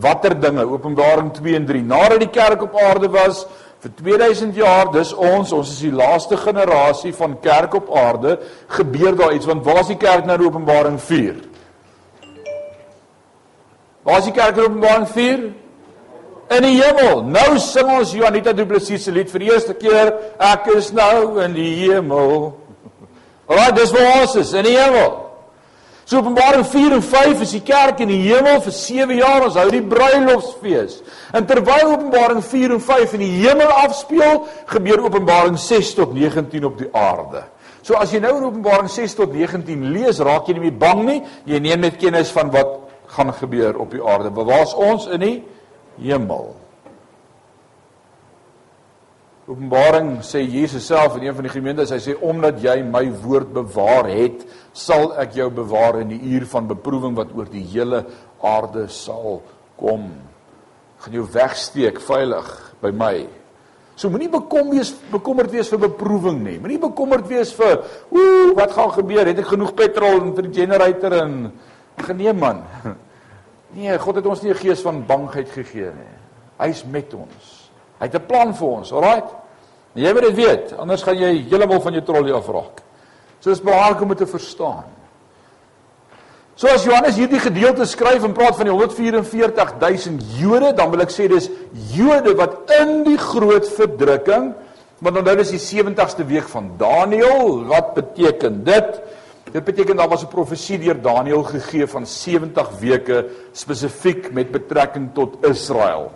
Watter 0.01 0.35
dinge? 0.41 0.65
Openbaring 0.65 1.33
2 1.33 1.55
en 1.57 1.67
3. 1.67 1.83
Nadat 1.83 2.21
die 2.21 2.33
kerk 2.33 2.63
op 2.63 2.77
aarde 2.81 3.09
was 3.13 3.45
vir 3.81 3.93
2000 4.01 4.57
jaar, 4.57 4.91
dis 4.93 5.13
ons, 5.13 5.53
ons 5.53 5.69
is 5.71 5.83
die 5.85 5.93
laaste 5.95 6.37
generasie 6.41 7.13
van 7.17 7.37
kerk 7.45 7.77
op 7.79 7.93
aarde, 7.97 8.39
gebeur 8.79 9.17
daar 9.17 9.37
iets 9.37 9.47
want 9.47 9.65
waar 9.65 9.83
is 9.85 9.93
die 9.93 10.01
kerk 10.01 10.27
nou 10.27 10.39
in 10.41 10.47
Openbaring 10.49 10.99
4? 11.01 11.37
Waar 14.07 14.19
is 14.23 14.29
die 14.31 14.37
kerk 14.37 14.57
in 14.57 14.69
Openbaring 14.71 15.09
4? 15.13 15.47
In 16.57 16.63
die 16.63 16.77
hemel. 16.79 17.25
Nou 17.27 17.59
sing 17.59 17.89
ons 17.91 18.15
Juanita 18.15 18.53
Du 18.55 18.63
Plessis 18.67 19.05
se 19.05 19.13
lied 19.15 19.31
vir 19.33 19.43
die 19.43 19.51
eerste 19.51 19.75
keer, 19.75 20.13
ek 20.39 20.71
is 20.77 20.93
nou 20.95 21.41
in 21.43 21.57
die 21.57 21.73
hemel. 21.83 22.53
Alraai, 23.51 23.73
dis 23.77 23.95
waar 23.95 24.21
ons 24.23 24.37
is, 24.41 24.53
in 24.55 24.69
die 24.69 24.77
hemel. 24.79 25.26
So 26.07 26.21
Openbaring 26.21 26.63
4 26.65 26.93
en 26.95 27.03
5 27.03 27.41
is 27.43 27.53
die 27.57 27.65
kerk 27.67 27.99
in 28.05 28.13
die 28.13 28.21
hemel 28.29 28.61
vir 28.63 28.75
7 28.79 29.17
jaar, 29.19 29.43
ons 29.43 29.57
hou 29.59 29.65
die 29.75 29.83
bruilofsfees. 29.83 31.01
En 31.35 31.49
terwyl 31.51 31.97
Openbaring 31.97 32.45
4 32.47 32.77
en 32.77 32.83
5 32.85 33.17
in 33.19 33.25
die 33.25 33.33
hemel 33.41 33.73
afspeel, 33.83 34.45
gebeur 34.71 35.03
Openbaring 35.09 35.59
6 35.59 35.97
tot 35.99 36.13
19 36.15 36.69
op 36.69 36.77
die 36.79 36.87
aarde. 36.95 37.43
So 37.83 37.99
as 37.99 38.15
jy 38.15 38.21
nou 38.23 38.37
in 38.39 38.47
Openbaring 38.53 38.87
6 38.91 39.19
tot 39.19 39.35
19 39.35 39.83
lees, 39.97 40.23
raak 40.23 40.47
jy 40.47 40.55
nie 40.55 40.69
meer 40.69 40.79
bang 40.79 41.03
nie. 41.09 41.19
Jy 41.51 41.61
neem 41.67 41.83
net 41.83 41.99
kennis 41.99 42.31
van 42.35 42.55
wat 42.55 42.77
gaan 43.17 43.35
gebeur 43.35 43.75
op 43.83 43.91
die 43.91 44.03
aarde. 44.07 44.31
Waar's 44.31 44.79
ons 44.79 45.11
in 45.11 45.27
die 45.27 45.37
hemel? 46.07 46.53
Openbaring 49.47 50.25
sê 50.27 50.41
Jesus 50.43 50.89
self 50.91 51.15
in 51.17 51.29
een 51.29 51.35
van 51.39 51.47
die 51.47 51.53
gemeentes, 51.53 51.93
hy 51.95 52.01
sê 52.03 52.17
omdat 52.19 52.59
jy 52.59 52.81
my 52.83 53.05
woord 53.23 53.53
bewaar 53.55 54.09
het, 54.11 54.41
sal 54.75 55.13
ek 55.23 55.37
jou 55.39 55.47
bewaar 55.55 56.01
in 56.01 56.11
die 56.11 56.33
uur 56.35 56.49
van 56.51 56.67
beproewing 56.67 57.15
wat 57.15 57.31
oor 57.31 57.47
die 57.47 57.63
hele 57.63 58.03
aarde 58.43 58.89
sal 58.91 59.39
kom. 59.79 60.09
Ek 60.97 61.07
gaan 61.07 61.19
jou 61.21 61.27
wegsteek 61.31 62.01
veilig 62.03 62.49
by 62.83 62.91
my. 62.91 63.15
So 63.95 64.11
moenie 64.11 64.33
bekom 64.33 64.75
wees 64.75 64.91
bekommerd 65.13 65.55
wees 65.55 65.71
vir 65.71 65.85
beproewing 65.87 66.43
nie. 66.43 66.57
Moenie 66.59 66.83
bekommerd 66.83 67.31
wees 67.31 67.55
vir 67.55 67.85
ooh, 68.11 68.51
wat 68.59 68.75
gaan 68.75 68.91
gebeur? 68.99 69.31
Het 69.31 69.45
ek 69.45 69.53
genoeg 69.55 69.77
petrol 69.79 70.25
in 70.25 70.35
vir 70.37 70.51
die 70.51 70.59
generator 70.59 71.21
en 71.23 71.37
geneem 72.09 72.43
man. 72.43 72.65
Nee, 73.77 73.93
God 74.01 74.17
het 74.17 74.27
ons 74.31 74.41
nie 74.41 74.55
'n 74.55 74.57
gees 74.57 74.81
van 74.81 75.03
bangheid 75.05 75.51
gegee 75.53 75.91
nie. 75.93 76.13
Hy's 76.57 76.85
met 76.89 77.13
ons. 77.13 77.56
Hy 77.99 78.07
het 78.07 78.15
'n 78.15 78.27
plan 78.27 78.55
vir 78.55 78.69
ons, 78.69 78.93
alraait? 78.93 79.31
Jy 79.95 80.13
moet 80.13 80.23
dit 80.23 80.35
weet, 80.35 80.75
anders 80.79 81.03
gaan 81.03 81.17
jy 81.17 81.47
heeltemal 81.49 81.81
van 81.81 81.93
jou 81.93 82.03
trollie 82.03 82.33
afraak. 82.33 82.83
So 83.41 83.51
dis 83.51 83.63
belangrik 83.63 84.01
om 84.01 84.09
dit 84.09 84.19
te 84.19 84.27
verstaan. 84.27 84.85
So 86.57 86.69
as 86.73 86.85
Johannes 86.85 87.17
hierdie 87.17 87.41
gedeelte 87.41 87.85
skryf 87.85 88.25
en 88.25 88.33
praat 88.33 88.57
van 88.57 88.65
die 88.65 88.73
144000 88.73 90.23
Jode, 90.39 90.73
dan 90.73 90.91
wil 90.91 91.05
ek 91.05 91.13
sê 91.13 91.29
dis 91.29 91.51
Jode 91.93 92.33
wat 92.39 92.73
in 92.79 93.05
die 93.05 93.19
groot 93.21 93.69
verdrukking, 93.77 94.55
want 95.05 95.21
onthou 95.21 95.37
dis 95.37 95.53
die 95.53 95.61
70ste 95.61 96.25
week 96.25 96.49
van 96.49 96.71
Daniël, 96.81 97.67
wat 97.69 97.93
beteken 97.95 98.63
dit? 98.65 99.01
Dit 99.53 99.65
beteken 99.65 99.97
daar 99.97 100.09
was 100.09 100.25
'n 100.25 100.33
profesie 100.33 100.79
deur 100.79 100.97
Daniël 100.97 101.45
gegee 101.45 101.87
van 101.87 102.07
70 102.07 102.71
weke 102.81 103.27
spesifiek 103.53 104.33
met 104.33 104.51
betrekking 104.51 105.13
tot 105.15 105.37
Israel. 105.45 106.11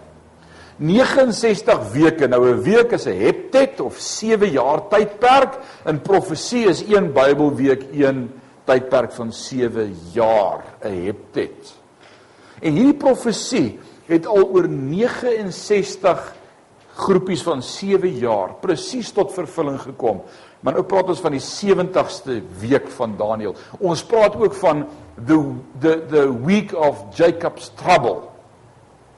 69 0.81 1.93
weke. 1.93 2.29
Nou 2.29 2.49
'n 2.49 2.63
week 2.63 2.93
is 2.93 3.07
'n 3.07 3.21
heptet 3.21 3.81
of 3.81 3.99
7 3.99 4.51
jaar 4.51 4.89
tydperk. 4.89 5.59
In 5.85 6.01
profesie 6.01 6.67
is 6.67 6.83
een 6.89 7.13
Bybelweek 7.13 7.85
een 7.93 8.31
tydperk 8.65 9.13
van 9.13 9.33
7 9.33 9.97
jaar, 10.13 10.65
'n 10.83 11.05
heptet. 11.05 11.79
En 12.61 12.73
hierdie 12.73 12.95
profesie 12.95 13.79
het 14.07 14.27
al 14.27 14.49
oor 14.49 14.69
69 14.69 16.35
groepies 16.95 17.43
van 17.43 17.63
7 17.63 18.19
jaar 18.19 18.55
presies 18.61 19.11
tot 19.13 19.33
vervulling 19.33 19.81
gekom. 19.81 20.23
Maar 20.61 20.73
nou 20.73 20.85
praat 20.85 21.09
ons 21.09 21.21
van 21.21 21.33
die 21.33 21.41
70ste 21.41 22.43
week 22.61 22.89
van 22.89 23.17
Daniël. 23.17 23.55
Ons 23.79 24.05
praat 24.05 24.37
ook 24.37 24.55
van 24.55 24.87
the 25.27 25.55
the 25.81 26.03
the 26.09 26.45
week 26.45 26.75
of 26.75 27.05
Jacob's 27.15 27.71
trouble. 27.75 28.29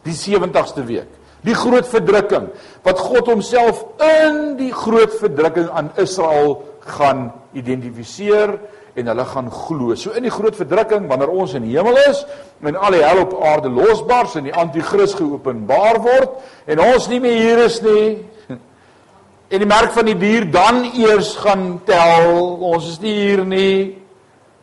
Die 0.03 0.15
70ste 0.15 0.85
week. 0.85 1.22
Die 1.43 1.55
groot 1.59 1.89
verdrukking 1.91 2.51
wat 2.87 3.01
God 3.03 3.31
homself 3.33 3.83
in 4.03 4.55
die 4.61 4.73
groot 4.75 5.15
verdrukking 5.19 5.71
aan 5.75 5.91
Israel 5.99 6.61
gaan 6.87 7.31
identifiseer 7.59 8.57
en 8.95 9.09
hulle 9.09 9.25
gaan 9.25 9.49
glo. 9.51 9.95
So 9.97 10.13
in 10.17 10.27
die 10.27 10.33
groot 10.33 10.57
verdrukking 10.59 11.09
wanneer 11.11 11.33
ons 11.33 11.55
in 11.57 11.65
die 11.67 11.75
hemel 11.75 11.99
is 12.05 12.23
en 12.63 12.77
al 12.77 12.95
die 12.95 13.03
hel 13.03 13.23
op 13.25 13.35
aarde 13.43 13.73
losbars 13.73 14.37
en 14.39 14.47
die 14.51 14.55
anti-kris 14.55 15.17
geopenbaar 15.19 15.99
word 16.05 16.37
en 16.71 16.85
ons 16.85 17.09
nie 17.11 17.21
meer 17.25 17.41
hier 17.41 17.65
is 17.65 17.81
nie 17.83 18.07
en 19.53 19.65
die 19.65 19.71
merk 19.71 19.97
van 19.97 20.11
die 20.13 20.19
dier 20.21 20.47
dan 20.53 20.85
eers 20.93 21.35
gaan 21.43 21.81
tel 21.89 22.61
ons 22.73 22.93
is 22.95 23.03
nie 23.03 23.17
hier 23.19 23.45
nie. 23.49 23.99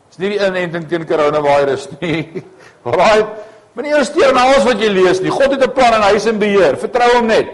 Is 0.09 0.21
nie 0.21 0.35
die 0.37 0.41
inenting 0.41 0.87
teen 0.89 1.05
coronavirus 1.09 1.89
nie. 1.99 2.43
Right 2.99 3.48
maar 3.73 3.85
nie 3.85 4.03
steur 4.05 4.33
na 4.33 4.45
alles 4.49 4.65
wat 4.65 4.79
jy 4.81 4.91
lees 4.93 5.21
nie 5.21 5.33
God 5.33 5.51
het 5.51 5.63
'n 5.63 5.73
plan 5.73 5.93
en 5.93 6.01
hy 6.01 6.15
is 6.15 6.25
in 6.25 6.39
beheer 6.39 6.77
vertrou 6.77 7.09
hom 7.15 7.27
net 7.27 7.49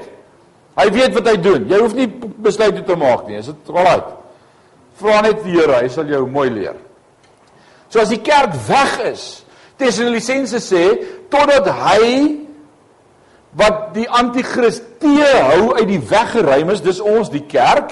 hy 0.77 0.89
weet 0.91 1.13
wat 1.13 1.27
hy 1.27 1.37
doen 1.37 1.67
jy 1.69 1.79
hoef 1.79 1.93
nie 1.93 2.07
besluite 2.37 2.83
te 2.83 2.95
maak 2.95 3.27
nie 3.27 3.37
is 3.37 3.45
dit 3.45 3.69
right 3.69 4.25
Vra 4.99 5.19
net 5.25 5.43
die 5.43 5.57
Here, 5.57 5.81
hy 5.81 5.89
sal 5.91 6.07
jou 6.07 6.23
mooi 6.31 6.47
leer. 6.53 6.77
So 7.91 7.99
as 8.03 8.11
die 8.11 8.21
kerk 8.23 8.55
weg 8.67 8.95
is, 9.11 9.25
Tessalonisense 9.79 10.61
sê 10.63 10.83
totdat 11.31 11.67
hy 11.67 12.07
wat 13.59 13.89
die 13.95 14.07
anti-kris 14.07 14.81
teehou 15.03 15.75
uit 15.75 15.87
die 15.89 16.01
weg 16.09 16.31
geruim 16.35 16.71
is, 16.71 16.83
dis 16.83 17.01
ons 17.03 17.31
die 17.31 17.43
kerk. 17.51 17.91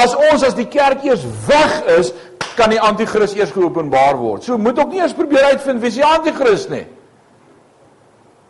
As 0.00 0.14
ons 0.16 0.44
as 0.48 0.56
die 0.56 0.68
kerk 0.68 1.04
eers 1.04 1.24
weg 1.44 1.74
is, 1.98 2.12
kan 2.56 2.72
die 2.72 2.80
anti-kris 2.80 3.34
eers 3.36 3.52
geopenbaar 3.52 4.16
word. 4.20 4.46
So 4.46 4.56
moet 4.60 4.80
ook 4.80 4.92
nie 4.94 5.02
eers 5.02 5.16
probeer 5.16 5.52
uitvind 5.52 5.82
wie 5.84 5.92
die 5.92 6.06
anti-kris 6.08 6.68
nie. 6.72 6.84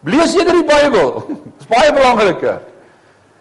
Lees 0.04 0.34
eerder 0.36 0.60
die 0.60 0.68
Bybel. 0.68 1.22
Dis 1.58 1.70
baie 1.70 1.92
belangriker. 1.92 2.60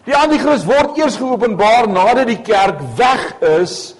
Die 0.07 0.15
anti-kris 0.15 0.65
word 0.67 0.97
eers 0.99 1.17
geopenbaar 1.19 1.87
nadat 1.91 2.27
die 2.27 2.41
kerk 2.43 2.81
weg 2.97 3.27
is 3.41 3.93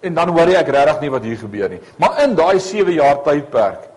En 0.00 0.14
dan 0.16 0.32
hoor 0.32 0.48
ek 0.56 0.68
regtig 0.72 1.00
nie 1.02 1.12
wat 1.12 1.24
hier 1.28 1.36
gebeur 1.36 1.68
nie. 1.68 1.80
Maar 2.00 2.22
in 2.24 2.34
daai 2.36 2.58
7 2.60 2.92
jaar 2.96 3.20
tydperk 3.24 3.88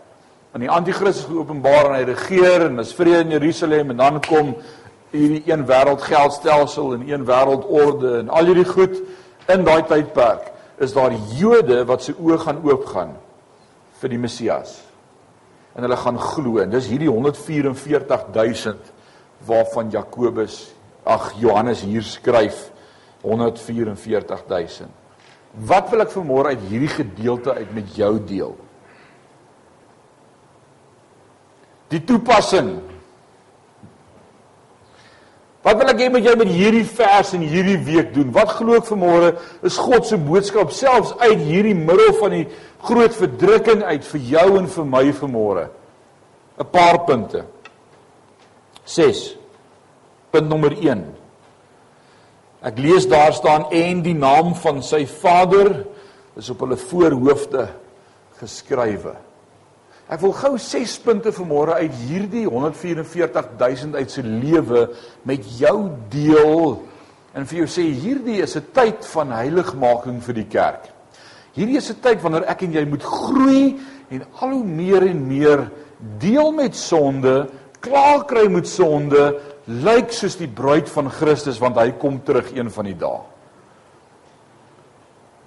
aan 0.53 0.61
die 0.61 0.69
anti-kris 0.69 1.23
geopenbaar 1.25 1.87
en 1.89 1.95
hy 1.97 2.03
regeer 2.11 2.67
en 2.67 2.83
is 2.83 2.91
vrede 2.93 3.23
in 3.23 3.31
Jerusalem 3.33 3.93
en 3.93 4.01
dan 4.01 4.19
kom 4.21 4.51
hierdie 5.13 5.41
een 5.47 5.63
wêreld 5.65 6.03
geldstelsel 6.05 6.91
en 6.97 7.07
een 7.07 7.23
wêreldorde 7.25 8.19
en 8.19 8.29
al 8.29 8.51
hierdie 8.51 8.67
goed 8.67 8.99
in 9.49 9.65
daai 9.65 9.81
tydperk 9.89 10.51
is 10.83 10.93
daar 10.93 11.15
Jode 11.39 11.79
wat 11.89 12.03
se 12.03 12.13
oë 12.13 12.37
gaan 12.43 12.61
oopgaan 12.67 13.15
vir 14.01 14.13
die 14.13 14.19
Messias. 14.19 14.75
En 15.73 15.85
hulle 15.85 15.97
gaan 15.97 16.19
glo 16.21 16.59
en 16.61 16.73
dis 16.73 16.87
hierdie 16.91 17.09
144000 17.11 18.91
waarvan 19.47 19.89
Jakobus 19.91 20.73
ag 21.03 21.33
Johannes 21.41 21.81
hier 21.83 22.05
skryf 22.05 22.69
144000 23.23 25.03
Wat 25.53 25.91
wil 25.93 26.01
ek 26.01 26.13
vanmôre 26.15 26.55
uit 26.55 26.63
hierdie 26.65 26.89
gedeelte 26.89 27.53
uit 27.53 27.73
met 27.77 27.91
jou 27.93 28.13
deel? 28.25 28.55
Die 31.93 32.01
toepassing. 32.01 32.71
Wat 35.63 35.79
wil 35.79 35.93
ek 35.93 36.01
hê 36.03 36.09
met 36.11 36.25
jou 36.27 36.33
met 36.35 36.49
hierdie 36.51 36.83
vers 36.83 37.29
en 37.37 37.43
hierdie 37.47 37.77
week 37.85 38.11
doen? 38.15 38.33
Wat 38.35 38.51
glo 38.57 38.75
ek 38.81 38.89
vanmôre 38.89 39.29
is 39.63 39.79
God 39.79 40.03
se 40.09 40.19
boodskap 40.19 40.73
selfs 40.75 41.13
uit 41.21 41.39
hierdie 41.39 41.77
middel 41.77 42.11
van 42.19 42.35
die 42.35 42.43
groot 42.83 43.15
verdrukking 43.15 43.83
uit 43.87 44.03
vir 44.09 44.25
jou 44.33 44.47
en 44.59 44.67
vir 44.67 44.89
my 44.91 45.05
vanmôre? 45.21 45.69
'n 46.59 46.67
Paar 46.71 47.05
punte. 47.07 47.45
6. 48.85 49.35
Punt 50.31 50.49
nommer 50.49 50.75
1. 50.75 51.05
Ek 52.61 52.77
lees 52.77 53.07
daar 53.07 53.33
staan 53.33 53.71
en 53.71 54.01
die 54.03 54.15
naam 54.15 54.53
van 54.55 54.81
sy 54.83 55.05
vader 55.05 55.85
is 56.35 56.49
op 56.49 56.59
hulle 56.59 56.77
voorhoofde 56.77 57.69
geskrywe. 58.39 59.15
Ek 60.13 60.21
wil 60.21 60.33
gou 60.37 60.57
6 60.61 60.91
punte 61.01 61.31
vanmôre 61.33 61.79
uit 61.81 61.93
hierdie 62.05 62.43
144000 62.45 63.95
uit 63.97 64.11
se 64.13 64.21
lewe 64.21 64.83
met 65.25 65.45
jou 65.57 65.77
deel 66.13 66.75
en 67.33 67.47
vir 67.49 67.63
jou 67.63 67.69
sê 67.71 67.87
hierdie 67.87 68.37
is 68.43 68.53
'n 68.55 68.67
tyd 68.77 69.01
van 69.09 69.31
heiligmaking 69.33 70.21
vir 70.21 70.35
die 70.37 70.45
kerk. 70.45 70.85
Hierdie 71.55 71.77
is 71.77 71.89
'n 71.89 72.01
tyd 72.01 72.21
wanneer 72.21 72.45
ek 72.45 72.61
en 72.61 72.73
jy 72.73 72.85
moet 72.85 73.03
groei 73.03 73.79
en 74.11 74.21
al 74.39 74.49
hoe 74.49 74.63
meer 74.63 75.01
en 75.01 75.27
meer 75.27 75.71
deel 76.19 76.51
met 76.51 76.75
sonde, 76.75 77.49
klaar 77.79 78.25
kry 78.25 78.47
met 78.47 78.67
sonde, 78.67 79.41
lyk 79.65 80.11
soos 80.11 80.35
die 80.35 80.47
bruid 80.47 80.89
van 80.89 81.09
Christus 81.09 81.59
want 81.59 81.75
hy 81.75 81.91
kom 81.91 82.21
terug 82.23 82.53
een 82.53 82.69
van 82.69 82.85
die 82.85 82.97
dae. 82.97 83.32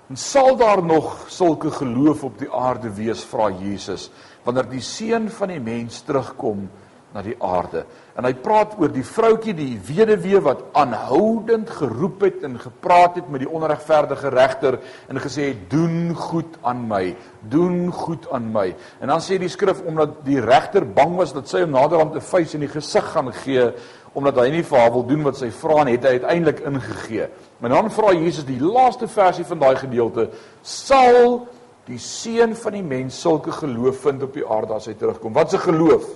En 0.07 0.17
sal 0.17 0.57
daar 0.57 0.85
nog 0.85 1.25
sulke 1.27 1.71
geloof 1.71 2.25
op 2.25 2.39
die 2.39 2.51
aarde 2.53 2.93
wees 2.95 3.25
vra 3.27 3.51
Jesus 3.51 4.11
wanneer 4.47 4.69
die 4.71 4.83
seun 4.85 5.27
van 5.35 5.51
die 5.51 5.61
mens 5.61 6.05
terugkom 6.07 6.69
na 7.17 7.23
die 7.25 7.35
aarde. 7.43 7.83
En 8.15 8.27
hy 8.29 8.33
praat 8.39 8.77
oor 8.79 8.93
die 8.93 9.05
vroutjie, 9.07 9.55
die 9.57 9.73
weduwee 9.89 10.39
wat 10.45 10.63
aanhoudend 10.79 11.71
geroep 11.79 12.23
het 12.27 12.45
en 12.47 12.59
gepraat 12.61 13.19
het 13.19 13.31
met 13.33 13.43
die 13.43 13.51
onregverdige 13.51 14.31
regter 14.31 14.79
en 15.11 15.21
gesê 15.25 15.49
het: 15.51 15.67
"Doen 15.73 16.15
goed 16.15 16.59
aan 16.63 16.87
my, 16.87 17.17
doen 17.41 17.91
goed 17.93 18.31
aan 18.31 18.53
my." 18.53 18.69
En 19.01 19.09
dan 19.09 19.21
sê 19.25 19.41
die 19.41 19.51
skrif 19.51 19.83
omdat 19.83 20.23
die 20.25 20.41
regter 20.41 20.87
bang 20.87 21.17
was 21.17 21.33
dat 21.33 21.49
sy 21.49 21.65
hom 21.65 21.75
naderhand 21.75 22.15
'n 22.15 22.21
vuis 22.21 22.55
in 22.55 22.61
die 22.61 22.75
gesig 22.75 23.05
gaan 23.13 23.33
gee 23.33 23.73
omdat 24.17 24.41
hy 24.41 24.49
nie 24.55 24.65
vir 24.65 24.81
haar 24.81 24.93
wil 24.95 25.05
doen 25.07 25.27
wat 25.27 25.37
sy 25.37 25.51
vra 25.53 25.83
en 25.83 25.93
het 25.93 26.07
hy 26.09 26.17
uiteindelik 26.17 26.63
ingegee. 26.65 27.29
Maar 27.61 27.75
dan 27.77 27.91
vra 27.93 28.15
Jesus 28.17 28.49
die 28.49 28.61
laaste 28.61 29.09
versie 29.09 29.45
van 29.45 29.61
daai 29.61 29.77
gedeelte: 29.77 30.31
"Sal 30.63 31.47
die 31.87 32.01
seun 32.01 32.57
van 32.57 32.73
die 32.73 32.83
mens 32.83 33.21
sulke 33.21 33.53
geloof 33.53 34.01
vind 34.09 34.23
op 34.23 34.35
die 34.35 34.47
aarde 34.47 34.75
as 34.75 34.89
hy 34.89 34.95
terugkom?" 34.95 35.33
Wat 35.33 35.53
'n 35.53 35.59
geloof? 35.69 36.07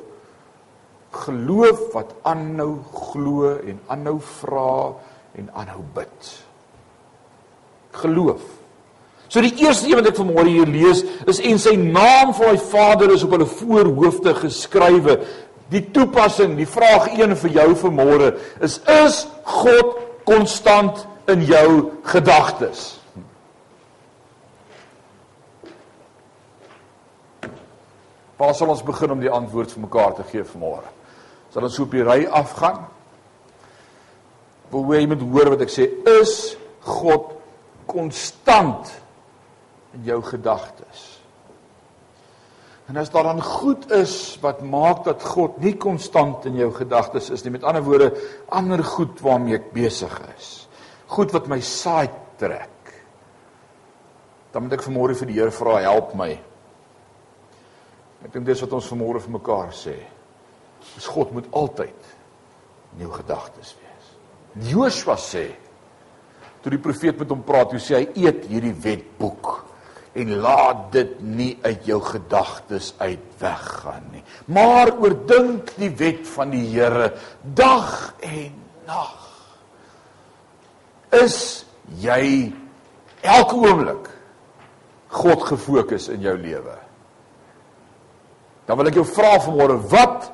geloof 1.11 1.91
wat 1.93 2.15
aanhou 2.23 2.79
glo 2.95 3.57
en 3.67 3.81
aanhou 3.91 4.19
vra 4.39 4.95
en 5.39 5.51
aanhou 5.55 5.83
bid. 5.95 6.33
Geloof. 8.03 8.43
So 9.31 9.43
die 9.43 9.55
eerste 9.63 9.87
een 9.87 9.99
wat 9.99 10.09
ek 10.11 10.19
vanmôre 10.19 10.51
hier 10.51 10.71
lees 10.71 11.05
is 11.31 11.39
en 11.47 11.59
sy 11.63 11.77
naam 11.79 12.33
van 12.35 12.51
hy 12.51 12.59
Vader 12.71 13.13
is 13.15 13.23
op 13.27 13.35
hulle 13.37 13.47
voorhoofde 13.47 14.35
geskrywe. 14.41 15.21
Die 15.71 15.85
toepassing, 15.95 16.57
die 16.59 16.67
vraag 16.67 17.13
1 17.15 17.37
vir 17.45 17.57
jou 17.61 17.69
vanmôre 17.85 18.33
is 18.61 18.81
is 18.91 19.25
God 19.47 19.99
konstant 20.27 21.05
in 21.31 21.45
jou 21.47 21.91
gedagtes? 22.11 22.97
Waar 28.41 28.57
sal 28.57 28.73
ons 28.73 28.83
begin 28.83 29.13
om 29.15 29.21
die 29.21 29.31
antwoord 29.31 29.71
vir 29.75 29.85
mekaar 29.85 30.17
te 30.17 30.27
gee 30.33 30.47
vanmôre? 30.49 30.89
sal 31.51 31.67
ons 31.67 31.79
op 31.83 31.95
die 31.95 32.07
ry 32.07 32.25
afgaan. 32.27 32.85
Wil 34.71 34.93
jy 34.95 35.07
moet 35.11 35.23
hoor 35.33 35.55
wat 35.57 35.65
ek 35.67 35.73
sê, 35.73 35.89
is 36.21 36.55
God 36.87 37.33
konstant 37.91 38.93
in 39.97 40.07
jou 40.07 40.21
gedagtes? 40.29 41.20
En 42.91 42.97
as 42.99 43.11
daar 43.11 43.29
dan 43.29 43.43
goed 43.43 43.91
is 43.95 44.39
wat 44.43 44.65
maak 44.67 45.05
dat 45.07 45.23
God 45.23 45.61
nie 45.63 45.77
konstant 45.79 46.49
in 46.51 46.57
jou 46.59 46.73
gedagtes 46.75 47.29
is 47.31 47.45
nie, 47.47 47.53
met 47.55 47.63
ander 47.63 47.85
woorde, 47.87 48.09
ander 48.51 48.83
goed 48.83 49.21
waarmee 49.23 49.61
ek 49.61 49.69
besig 49.71 50.17
is. 50.33 50.49
Goed 51.07 51.31
wat 51.31 51.47
my 51.47 51.61
saai 51.63 52.11
trek. 52.41 52.91
Dan 54.51 54.67
moet 54.67 54.75
ek 54.75 54.83
vanmôre 54.89 55.15
vir 55.15 55.31
die 55.31 55.39
Here 55.39 55.55
vra, 55.55 55.77
help 55.87 56.17
my. 56.19 56.33
Ek 58.27 58.35
dink 58.35 58.51
dis 58.51 58.67
wat 58.67 58.75
ons 58.75 58.91
vanmôre 58.91 59.23
vir 59.23 59.37
mekaar 59.39 59.71
sê 59.71 59.95
is 60.97 61.07
God 61.13 61.31
moet 61.37 61.47
altyd 61.55 62.13
in 62.97 63.05
jou 63.05 63.15
gedagtes 63.15 63.75
wees. 63.79 64.13
Joshua 64.73 65.15
sê 65.21 65.47
toe 66.61 66.75
die 66.75 66.83
profeet 66.83 67.21
met 67.21 67.31
hom 67.31 67.47
praat, 67.47 67.71
hoe 67.71 67.81
sê 67.81 68.01
hy 68.01 68.25
eet 68.27 68.49
hierdie 68.51 68.75
wetboek 68.83 69.70
en 70.13 70.33
laat 70.43 70.91
dit 70.93 71.21
nie 71.23 71.53
uit 71.63 71.87
jou 71.87 72.01
gedagtes 72.03 72.95
uit 72.99 73.23
weggaan 73.39 74.09
nie. 74.11 74.23
Maar 74.51 74.91
oordink 74.99 75.71
die 75.79 75.93
wet 76.01 76.27
van 76.35 76.51
die 76.51 76.65
Here 76.73 77.13
dag 77.43 78.15
en 78.27 78.55
nag. 78.89 79.29
Is 81.23 81.65
jy 82.03 82.51
elke 83.23 83.59
oomblik 83.59 84.11
God 85.15 85.47
gefokus 85.47 86.09
in 86.11 86.23
jou 86.27 86.37
lewe? 86.39 86.77
Dan 88.67 88.79
wil 88.79 88.91
ek 88.91 89.01
jou 89.01 89.07
vra 89.07 89.33
vanmôre, 89.43 89.81
wat 89.91 90.29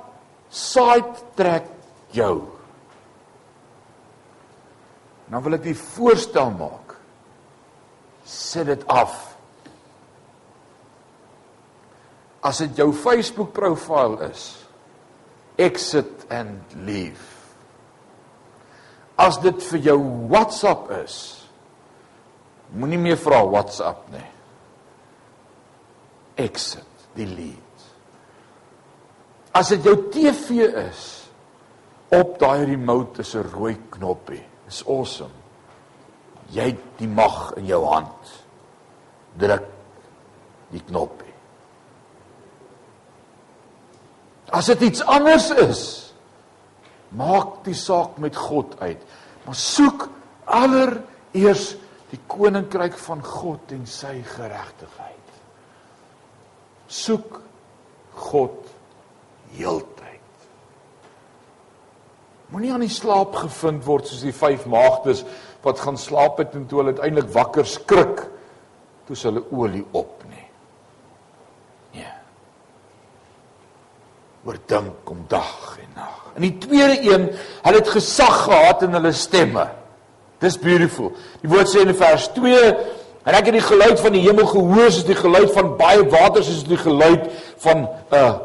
side 0.53 1.25
track 1.39 1.71
jou. 2.13 2.45
Dan 5.33 5.41
wil 5.45 5.57
ek 5.57 5.65
die 5.65 5.77
voorstel 5.77 6.53
maak. 6.57 6.97
Sit 8.29 8.69
dit 8.69 8.85
af. 8.93 9.36
As 12.47 12.61
dit 12.63 12.79
jou 12.79 12.93
Facebook 12.95 13.51
profiel 13.57 14.21
is, 14.29 14.45
exit 15.59 16.27
and 16.31 16.77
leave. 16.87 17.33
As 19.19 19.41
dit 19.43 19.63
vir 19.71 19.83
jou 19.91 19.99
WhatsApp 20.31 20.91
is, 21.01 21.17
moenie 22.77 23.01
meer 23.01 23.19
vra 23.19 23.41
WhatsApp 23.49 24.11
nie. 24.13 24.27
Exit, 26.47 27.07
delete. 27.17 27.63
As 29.57 29.73
dit 29.73 29.89
jou 29.89 29.97
TV 30.13 30.67
is, 30.85 31.05
op 32.13 32.37
daai 32.39 32.67
remote 32.69 33.25
is 33.25 33.35
'n 33.35 33.49
rooi 33.55 33.77
knoppie. 33.91 34.45
Dis 34.67 34.85
awesome. 34.87 35.33
Jy 36.53 36.63
het 36.63 36.99
die 36.99 37.09
mag 37.09 37.57
in 37.57 37.67
jou 37.67 37.85
hand. 37.85 38.45
Druk 39.39 39.65
die 40.71 40.83
knoppie. 40.83 41.26
As 44.55 44.69
dit 44.71 44.81
iets 44.91 45.03
anders 45.03 45.51
is, 45.51 45.83
maak 47.17 47.65
die 47.67 47.75
saak 47.75 48.19
met 48.23 48.37
God 48.37 48.77
uit. 48.81 49.03
Maar 49.47 49.59
soek 49.59 50.09
allereers 50.45 51.75
die 52.13 52.21
koninkryk 52.31 52.95
van 53.07 53.23
God 53.25 53.75
en 53.75 53.87
sy 53.91 54.21
geregtigheid. 54.37 55.13
Soek 56.87 57.41
God 58.31 58.71
heeltyd. 59.57 60.05
Moenie 62.55 62.71
aan 62.73 62.85
die 62.87 62.93
slaap 62.93 63.35
gevind 63.35 63.83
word 63.87 64.07
soos 64.07 64.23
die 64.23 64.35
vyf 64.35 64.69
maagdes 64.71 65.25
wat 65.67 65.83
gaan 65.83 65.99
slaap 65.99 66.39
het 66.39 66.55
en 66.55 66.69
toe 66.71 66.79
hulle 66.81 66.95
uiteindelik 66.95 67.33
wakker 67.35 67.67
skrik 67.67 68.23
toe 69.07 69.19
hulle 69.19 69.43
olie 69.51 69.83
op 69.99 70.23
nie. 70.31 70.46
Oordink 74.47 75.11
om 75.11 75.25
dag 75.29 75.79
en 75.83 75.91
nag. 75.97 76.21
En 76.37 76.45
die 76.45 76.59
tweede 76.63 77.01
een, 77.03 77.31
hulle 77.63 77.81
het 77.81 77.89
gesag 77.91 78.45
gehad 78.45 78.85
in 78.87 78.95
hulle 78.95 79.13
stemme. 79.13 79.67
Dis 80.39 80.59
beautiful. 80.61 81.11
Die 81.43 81.51
woord 81.51 81.71
sê 81.73 81.83
in 81.83 81.95
vers 81.97 82.29
2 82.37 82.61
en 83.27 83.35
ek 83.35 83.49
het 83.49 83.57
die 83.57 83.65
geluid 83.65 84.01
van 84.01 84.15
die 84.15 84.23
hemel 84.23 84.47
gehoor 84.47 84.93
soos 84.93 85.07
die 85.09 85.19
geluid 85.19 85.51
van 85.57 85.73
baie 85.81 86.05
water 86.13 86.45
soos 86.47 86.63
die 86.69 86.79
geluid 86.79 87.27
van 87.65 87.89
'n 88.13 88.39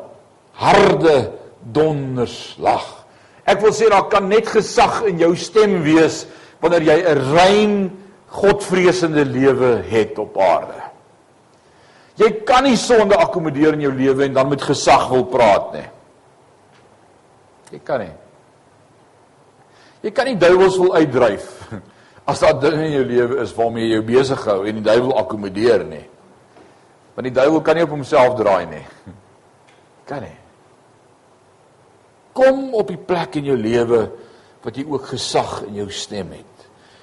harde 0.58 1.32
donderslag. 1.62 3.06
Ek 3.46 3.62
wil 3.62 3.74
sê 3.74 3.90
daar 3.90 4.08
kan 4.10 4.28
net 4.28 4.48
gesag 4.48 5.04
in 5.06 5.18
jou 5.18 5.36
stem 5.36 5.82
wees 5.84 6.26
wanneer 6.62 6.82
jy 6.82 6.98
'n 7.04 7.34
rein 7.36 7.74
Godvreesende 8.32 9.26
lewe 9.26 9.84
het 9.90 10.18
op 10.18 10.38
aarde. 10.40 10.91
Jy 12.22 12.30
kan 12.46 12.68
nie 12.68 12.78
sonde 12.78 13.18
akkommodeer 13.18 13.74
in 13.74 13.88
jou 13.88 13.94
lewe 13.96 14.28
en 14.28 14.36
dan 14.36 14.50
met 14.52 14.62
gesag 14.62 15.08
wil 15.10 15.24
praat 15.32 15.72
nie. 15.74 15.88
Jy 17.72 17.80
kan 17.88 18.04
nie. 18.04 18.12
Jy 20.06 20.12
kan 20.18 20.30
nie 20.30 20.38
duiwels 20.38 20.78
wil 20.82 20.94
uitdryf 20.98 21.48
as 22.32 22.44
daar 22.44 22.60
dinge 22.62 22.86
in 22.90 22.96
jou 23.00 23.06
lewe 23.10 23.40
is 23.42 23.54
waarmee 23.58 23.88
jy 23.88 23.96
jou 23.96 24.06
besig 24.06 24.44
hou 24.50 24.60
en 24.70 24.78
die 24.78 24.86
duiwel 24.86 25.16
akkommodeer 25.22 25.86
nie. 25.88 26.04
Want 27.16 27.28
die 27.28 27.36
duiwel 27.36 27.62
kan 27.66 27.80
nie 27.80 27.86
op 27.88 27.96
homself 27.96 28.38
draai 28.40 28.66
nie. 28.70 28.86
Kan 30.10 30.26
nie. 30.26 30.38
Kom 32.36 32.72
op 32.76 32.90
die 32.90 33.00
plek 33.00 33.38
in 33.40 33.50
jou 33.52 33.58
lewe 33.60 34.06
wat 34.62 34.78
jy 34.78 34.86
ook 34.88 35.10
gesag 35.14 35.62
in 35.70 35.82
jou 35.82 35.90
stem 35.94 36.34
het. 36.36 36.51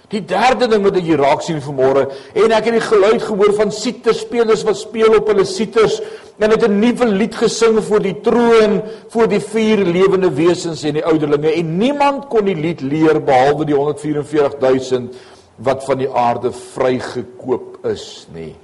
Die 0.09 0.23
derde 0.25 0.69
ding 0.71 0.87
wat 0.87 0.97
ek 0.97 1.05
hier 1.05 1.21
raak 1.21 1.43
sien 1.45 1.61
vanmôre 1.61 2.07
en 2.33 2.55
ek 2.57 2.71
het 2.71 2.79
die 2.79 2.87
geluid 2.87 3.23
gehoor 3.23 3.53
van 3.59 3.73
siterspelers 3.75 4.65
wat 4.65 4.79
speel 4.81 5.19
op 5.19 5.29
hulle 5.29 5.45
siters 5.45 5.99
en 6.39 6.51
het 6.55 6.65
'n 6.65 6.81
nuwe 6.81 7.07
lied 7.07 7.35
gesing 7.35 7.77
voor 7.85 8.01
die 8.01 8.17
troon 8.23 8.83
voor 9.13 9.29
die 9.29 9.41
vier 9.41 9.85
lewende 9.85 10.31
wesens 10.31 10.85
en 10.85 10.95
die 10.95 11.05
ouderlinge 11.05 11.53
en 11.53 11.77
niemand 11.79 12.29
kon 12.29 12.45
die 12.45 12.57
lied 12.57 12.81
leer 12.81 13.21
behalwe 13.21 13.65
die 13.65 13.75
144000 13.75 15.15
wat 15.57 15.85
van 15.85 15.99
die 15.99 16.11
aarde 16.11 16.53
vrygekoop 16.53 17.85
is 17.87 18.27
nie. 18.33 18.55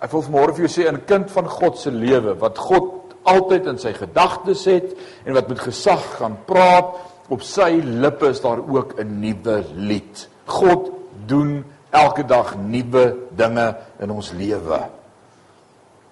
Ek 0.00 0.12
wil 0.12 0.22
vanmôre 0.22 0.54
vir 0.54 0.66
jou 0.66 0.72
sê 0.72 0.88
'n 0.88 1.04
kind 1.06 1.30
van 1.30 1.48
God 1.48 1.78
se 1.78 1.90
lewe 1.90 2.34
wat 2.38 2.58
God 2.58 3.14
altyd 3.22 3.66
in 3.66 3.78
sy 3.78 3.92
gedagtes 3.92 4.64
het 4.64 4.96
en 5.24 5.34
wat 5.34 5.48
met 5.48 5.58
gesag 5.58 6.02
gaan 6.18 6.38
praat, 6.46 6.96
op 7.30 7.42
sy 7.42 7.80
lippe 7.84 8.28
is 8.28 8.40
daar 8.40 8.58
ook 8.58 8.98
'n 8.98 9.20
nuwe 9.20 9.64
lied. 9.76 10.28
God 10.46 10.90
doen 11.26 11.64
elke 11.90 12.24
dag 12.26 12.54
nuwe 12.56 13.16
dinge 13.36 13.76
in 14.00 14.10
ons 14.10 14.32
lewe. 14.32 14.80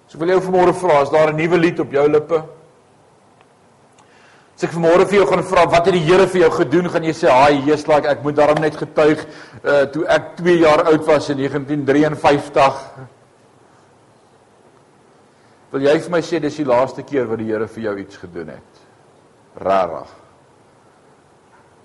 So 0.09 0.17
wil 0.17 0.33
jy 0.33 0.39
vanmôre 0.41 0.73
vra, 0.73 1.01
is 1.03 1.09
daar 1.09 1.31
'n 1.33 1.37
nuwe 1.37 1.57
lied 1.57 1.79
op 1.79 1.91
jou 1.91 2.07
lippe? 2.09 2.43
As 4.55 4.63
ek 4.63 4.71
vanmôre 4.71 5.05
vir 5.07 5.19
jou 5.19 5.27
gaan 5.27 5.43
vra 5.43 5.65
wat 5.71 5.85
het 5.85 5.93
die 5.93 6.03
Here 6.03 6.27
vir 6.27 6.41
jou 6.41 6.51
gedoen, 6.51 6.89
gaan 6.89 7.03
jy 7.03 7.13
sê, 7.13 7.29
"Haai, 7.29 7.63
Jesus, 7.65 7.87
like 7.87 8.05
ek 8.05 8.23
moet 8.23 8.35
daarom 8.35 8.59
net 8.59 8.75
getuig 8.75 9.25
uh 9.63 9.85
toe 9.85 10.05
ek 10.05 10.35
2 10.35 10.57
jaar 10.57 10.83
oud 10.83 11.05
was 11.05 11.29
in 11.29 11.37
1953." 11.37 13.07
Wil 15.71 15.81
jy 15.81 15.99
vir 15.99 16.11
my 16.11 16.21
sê 16.21 16.41
dis 16.41 16.55
die 16.55 16.65
laaste 16.65 17.03
keer 17.03 17.25
wat 17.25 17.37
die 17.37 17.45
Here 17.45 17.67
vir 17.67 17.83
jou 17.83 17.97
iets 17.99 18.17
gedoen 18.17 18.47
het? 18.47 18.81
Rarig. 19.55 20.09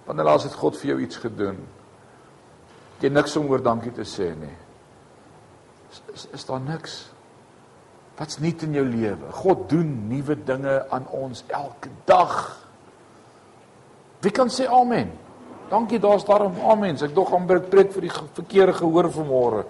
Wanneer 0.06 0.24
laas 0.24 0.44
het 0.44 0.54
God 0.54 0.76
vir 0.76 0.88
jou 0.88 1.00
iets 1.00 1.16
gedoen? 1.16 1.58
Jy 3.02 3.10
niks 3.12 3.34
om 3.36 3.48
oor 3.50 3.62
dankie 3.62 3.92
te 3.94 4.06
sê 4.08 4.30
nie. 4.38 4.54
Is, 5.90 6.02
is, 6.14 6.28
is 6.38 6.46
daar 6.48 6.62
niks? 6.62 7.00
Wat's 8.18 8.38
nuut 8.38 8.62
in 8.62 8.76
jou 8.78 8.84
lewe? 8.86 9.32
God 9.42 9.66
doen 9.70 9.90
nuwe 10.10 10.36
dinge 10.46 10.78
aan 10.94 11.06
ons 11.10 11.42
elke 11.50 11.90
dag. 12.06 12.34
Wie 14.22 14.32
kan 14.32 14.50
sê 14.52 14.68
amen? 14.70 15.10
Dankie, 15.70 15.98
daar's 15.98 16.26
daarom 16.26 16.54
amen. 16.70 16.96
Ek 17.02 17.14
dog 17.16 17.32
aan 17.34 17.48
preek 17.48 17.90
vir 17.92 18.06
die 18.06 18.12
verkeerde 18.12 18.76
gehoor 18.78 19.10
vanmôre. 19.10 19.64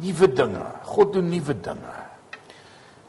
Nuwe 0.00 0.28
dinge. 0.32 0.64
God 0.94 1.12
doen 1.18 1.28
nuwe 1.28 1.54
dinge. 1.54 1.96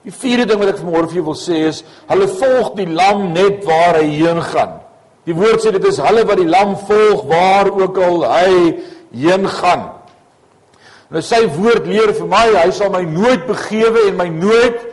Die 0.03 0.13
vierde 0.15 0.45
ding 0.49 0.59
wat 0.61 0.73
ek 0.73 0.81
vanmôre 0.81 1.09
vir 1.11 1.19
jou 1.19 1.25
wil 1.29 1.39
sê 1.39 1.63
is, 1.69 1.81
hulle 2.09 2.27
volg 2.39 2.75
die 2.79 2.87
lam 2.87 3.29
net 3.35 3.65
waar 3.67 3.99
hy 3.99 4.07
heen 4.19 4.39
gaan. 4.51 4.79
Die 5.29 5.37
woord 5.37 5.61
sê 5.61 5.69
dit 5.75 5.83
is 5.85 5.99
hulle 6.01 6.25
wat 6.25 6.39
die 6.41 6.49
lam 6.49 6.73
volg 6.89 7.25
waar 7.29 7.69
ook 7.69 7.97
al 8.01 8.23
hy 8.25 8.53
heen 9.13 9.45
gaan. 9.59 9.91
Nou 11.13 11.21
sy 11.25 11.43
woord 11.53 11.85
leer 11.89 12.13
vir 12.17 12.29
my, 12.29 12.45
hy 12.55 12.69
sal 12.73 12.89
my 12.93 13.03
nooit 13.05 13.45
begewe 13.49 14.07
en 14.09 14.17
my 14.17 14.27
nooit 14.33 14.87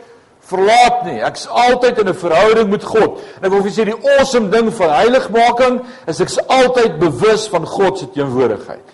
verlaat 0.47 1.01
nie. 1.07 1.17
Ek's 1.25 1.47
altyd 1.49 2.03
in 2.03 2.09
'n 2.09 2.21
verhouding 2.21 2.69
met 2.69 2.83
God. 2.83 3.17
En 3.37 3.45
ek 3.45 3.51
wil 3.51 3.63
vir 3.63 3.71
julle 3.71 3.79
sê 3.79 3.85
die 3.85 4.09
awesome 4.17 4.49
ding 4.49 4.69
van 4.73 4.89
heiligmaking 4.89 5.81
is 6.07 6.21
ek's 6.21 6.37
altyd 6.47 6.99
bewus 6.99 7.47
van 7.49 7.65
God 7.65 7.97
se 7.97 8.05
teenwoordigheid. 8.05 8.87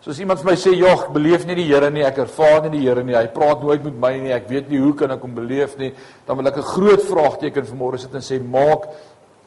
So 0.00 0.10
as 0.10 0.20
iemand 0.20 0.38
vir 0.38 0.52
my 0.52 0.56
sê, 0.56 0.72
"Jog, 0.78 1.04
ek 1.04 1.12
beleef 1.12 1.46
nie 1.46 1.54
die 1.56 1.64
Here 1.64 1.90
nie, 1.90 2.04
ek 2.04 2.18
ervaar 2.18 2.62
nie 2.62 2.78
die 2.78 2.86
Here 2.86 3.02
nie. 3.02 3.14
Hy 3.14 3.26
praat 3.26 3.60
nooit 3.60 3.82
met 3.82 3.98
my 3.98 4.18
nie. 4.18 4.32
Ek 4.32 4.48
weet 4.48 4.70
nie 4.70 4.78
hoe 4.78 4.94
kan 4.94 5.10
ek 5.10 5.20
hom 5.20 5.34
beleef 5.34 5.76
nie." 5.78 5.92
Dan 6.26 6.36
wil 6.36 6.46
ek 6.46 6.56
'n 6.56 6.62
groot 6.62 7.02
vraagteken 7.02 7.66
vanmôre 7.66 7.98
sit 7.98 8.14
en 8.14 8.20
sê, 8.20 8.40
"Maak 8.40 8.86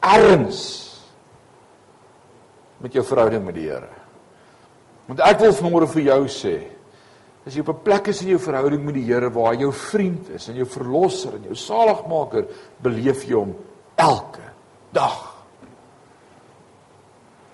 erns 0.00 0.60
met 2.80 2.92
jou 2.92 3.04
verhouding 3.04 3.44
met 3.44 3.54
die 3.54 3.68
Here." 3.68 3.88
Want 5.06 5.20
ek 5.26 5.40
wil 5.42 5.52
vanmôre 5.52 5.88
vir 5.90 6.02
jou 6.02 6.20
sê, 6.30 6.56
as 7.46 7.54
jy 7.54 7.60
op 7.60 7.68
'n 7.68 7.82
plek 7.82 8.08
is 8.08 8.22
in 8.22 8.28
jou 8.28 8.38
verhouding 8.38 8.84
met 8.84 8.94
die 8.94 9.04
Here 9.04 9.30
waar 9.30 9.54
hy 9.54 9.60
jou 9.60 9.72
vriend 9.72 10.28
is 10.30 10.48
en 10.48 10.54
jou 10.54 10.66
verlosser 10.66 11.34
en 11.34 11.42
jou 11.42 11.54
saligmaker, 11.54 12.46
beleef 12.80 13.24
jy 13.26 13.34
hom 13.34 13.56
elke 13.96 14.46
dag. 14.92 15.34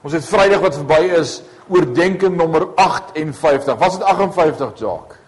Ons 0.03 0.13
het 0.13 0.25
Vrydag 0.25 0.61
wat 0.61 0.75
verby 0.75 1.01
is, 1.19 1.43
oordenking 1.69 2.37
nommer 2.37 2.69
58. 2.79 3.79
Was 3.79 3.99
dit 3.99 4.07
58, 4.07 4.79
Jacques? 4.79 5.19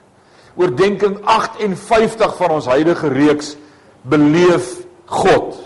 Oordenking 0.58 1.18
58 1.24 2.36
van 2.36 2.50
ons 2.50 2.66
huidige 2.66 3.08
reeks 3.08 3.56
beleef 4.02 4.84
God. 5.06 5.58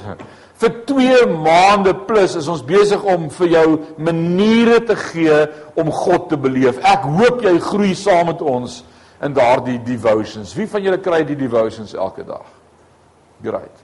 Vir 0.62 0.75
2 0.87 1.27
maande 1.42 1.90
plus 2.07 2.37
is 2.38 2.46
ons 2.51 2.62
besig 2.62 3.03
om 3.03 3.27
vir 3.40 3.48
jou 3.57 3.68
maniere 3.98 4.79
te 4.87 4.94
gee 5.09 5.38
om 5.75 5.90
God 5.90 6.29
te 6.31 6.38
beleef. 6.38 6.79
Ek 6.87 7.09
hoop 7.18 7.42
jy 7.42 7.57
groei 7.64 7.96
saam 7.98 8.31
met 8.31 8.44
ons 8.46 8.83
in 9.22 9.35
daardie 9.35 9.81
devotions. 9.83 10.55
Wie 10.55 10.68
van 10.70 10.85
julle 10.87 11.01
kry 11.03 11.25
die 11.27 11.38
devotions 11.38 11.96
elke 11.98 12.22
dag? 12.27 12.46
Great. 13.42 13.83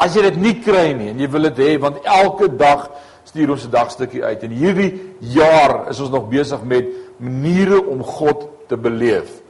As 0.00 0.16
jy 0.16 0.24
dit 0.30 0.40
nie 0.40 0.54
kry 0.64 0.94
nie 0.96 1.10
en 1.12 1.20
jy 1.20 1.28
wil 1.36 1.50
dit 1.50 1.60
hê 1.64 1.74
want 1.80 2.00
elke 2.08 2.48
dag 2.48 2.88
stuur 3.28 3.52
ons 3.52 3.66
'n 3.66 3.70
dagstukkie 3.70 4.24
uit. 4.24 4.42
En 4.44 4.50
hierdie 4.50 4.92
jaar 5.20 5.90
is 5.90 6.00
ons 6.00 6.10
nog 6.10 6.28
besig 6.28 6.62
met 6.64 6.88
maniere 7.18 7.84
om 7.84 8.02
God 8.02 8.48
te 8.68 8.76
beleef. 8.76 9.43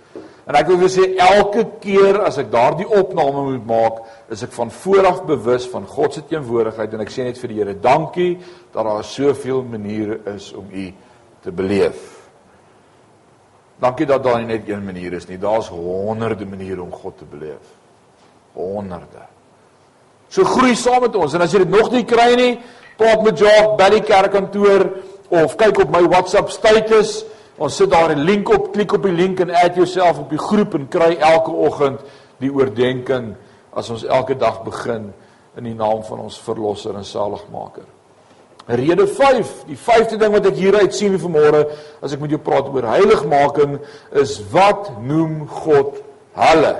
En 0.45 0.57
ek 0.59 0.69
wil 0.69 0.83
vir 0.83 0.91
sê 0.93 1.05
elke 1.25 1.63
keer 1.81 2.19
as 2.27 2.37
ek 2.41 2.51
daardie 2.53 2.89
opname 2.89 3.47
moet 3.47 3.69
maak, 3.69 4.03
is 4.33 4.43
ek 4.45 4.53
van 4.53 4.73
vooraf 4.73 5.23
bewus 5.25 5.65
van 5.73 5.87
God 5.89 6.19
se 6.19 6.25
teenwoordigheid 6.29 6.93
en 6.93 7.05
ek 7.05 7.13
sê 7.13 7.25
net 7.25 7.41
vir 7.41 7.53
die 7.53 7.61
Here 7.63 7.77
dankie 7.81 8.35
dat 8.75 8.85
daar 8.85 9.07
soveel 9.09 9.63
maniere 9.65 10.21
is 10.35 10.51
om 10.53 10.69
U 10.69 10.85
te 11.45 11.53
beleef. 11.53 12.03
Dankie 13.81 14.07
dat 14.07 14.23
daar 14.25 14.43
nie 14.43 14.53
net 14.53 14.69
een 14.69 14.85
manier 14.85 15.17
is 15.17 15.27
nie, 15.29 15.41
daar's 15.41 15.73
honderde 15.73 16.47
maniere 16.47 16.83
om 16.85 16.93
God 16.93 17.19
te 17.19 17.29
beleef. 17.29 17.73
Honderde. 18.55 19.25
So 20.29 20.45
groei 20.45 20.77
saam 20.77 21.07
met 21.07 21.17
ons 21.17 21.35
en 21.35 21.45
as 21.45 21.53
jy 21.55 21.65
dit 21.65 21.73
nog 21.73 21.89
nie 21.93 22.05
kry 22.09 22.35
nie, 22.37 22.53
praat 23.01 23.25
met 23.25 23.41
Jock 23.41 23.79
by 23.81 23.89
die 23.97 24.05
kerkkantoor 24.05 24.91
of 25.35 25.57
kyk 25.59 25.81
op 25.87 25.93
my 25.95 26.05
WhatsApp 26.05 26.53
status. 26.53 27.23
Ons 27.57 27.77
sit 27.77 27.91
daar 27.91 28.11
'n 28.11 28.25
link 28.25 28.49
op, 28.49 28.73
klik 28.73 28.93
op 28.93 29.03
die 29.03 29.13
link 29.13 29.41
en 29.41 29.51
add 29.51 29.77
jouself 29.77 30.19
op 30.19 30.31
die 30.31 30.39
groep 30.39 30.75
en 30.75 30.89
kry 30.89 31.17
elke 31.21 31.51
oggend 31.51 32.01
die 32.39 32.51
oordeenking 32.51 33.35
as 33.73 33.91
ons 33.91 34.05
elke 34.05 34.37
dag 34.37 34.63
begin 34.63 35.13
in 35.57 35.65
die 35.65 35.75
naam 35.75 36.03
van 36.03 36.19
ons 36.19 36.39
verlosser 36.39 36.97
en 36.97 37.05
saligmaker. 37.05 37.87
Rede 38.67 39.07
5, 39.07 39.65
die 39.69 39.77
vyfde 39.77 40.17
ding 40.17 40.33
wat 40.33 40.47
ek 40.47 40.57
hieruit 40.57 40.95
sien 40.95 41.19
vanmôre 41.21 41.67
as 42.03 42.13
ek 42.13 42.21
met 42.21 42.33
jou 42.33 42.41
praat 42.41 42.71
oor 42.73 42.87
heiligmaking 42.89 43.79
is 44.11 44.39
wat 44.51 44.91
noem 45.05 45.47
God 45.49 46.01
hulle? 46.33 46.77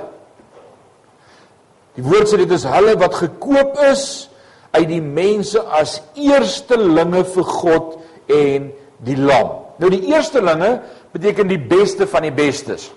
Die 1.95 2.03
woord 2.03 2.27
sê 2.27 2.37
dit 2.41 2.51
is 2.51 2.65
hulle 2.67 2.97
wat 2.99 3.15
gekoop 3.15 3.77
is 3.91 4.29
uit 4.73 4.87
die 4.89 5.03
mense 5.03 5.61
as 5.61 6.01
eerstelinge 6.17 7.23
vir 7.23 7.43
God 7.43 7.93
en 8.33 8.73
die 9.05 9.19
lam. 9.19 9.64
Nou 9.77 9.89
die 9.91 10.05
eerstelinge 10.13 10.79
beteken 11.11 11.47
die 11.47 11.59
beste 11.59 12.07
van 12.07 12.27
die 12.27 12.33
bestes. 12.35 12.91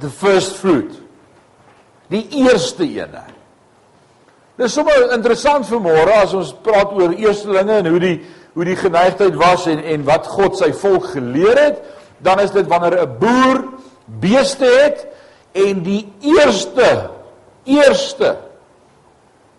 The 0.00 0.10
first 0.10 0.56
fruit. 0.56 0.94
Die 2.12 2.26
eerste 2.44 2.84
ene. 2.84 3.24
Dit 4.56 4.66
is 4.68 4.76
sommer 4.76 5.12
interessant 5.14 5.66
vir 5.68 5.80
môre 5.80 6.20
as 6.22 6.34
ons 6.36 6.52
praat 6.64 6.92
oor 6.96 7.14
eerstelinge 7.16 7.80
en 7.82 7.90
hoe 7.92 8.00
die 8.02 8.16
hoe 8.52 8.66
die 8.68 8.76
geneigtheid 8.76 9.36
was 9.40 9.64
en 9.66 9.80
en 9.80 10.02
wat 10.04 10.26
God 10.28 10.58
sy 10.60 10.68
volk 10.76 11.06
geleer 11.14 11.56
het, 11.56 11.78
dan 12.20 12.40
is 12.42 12.52
dit 12.52 12.66
wanneer 12.68 12.98
'n 13.00 13.18
boer 13.18 13.62
beeste 14.20 14.68
het 14.68 15.06
en 15.52 15.82
die 15.82 16.04
eerste 16.20 17.10
eerste 17.64 18.36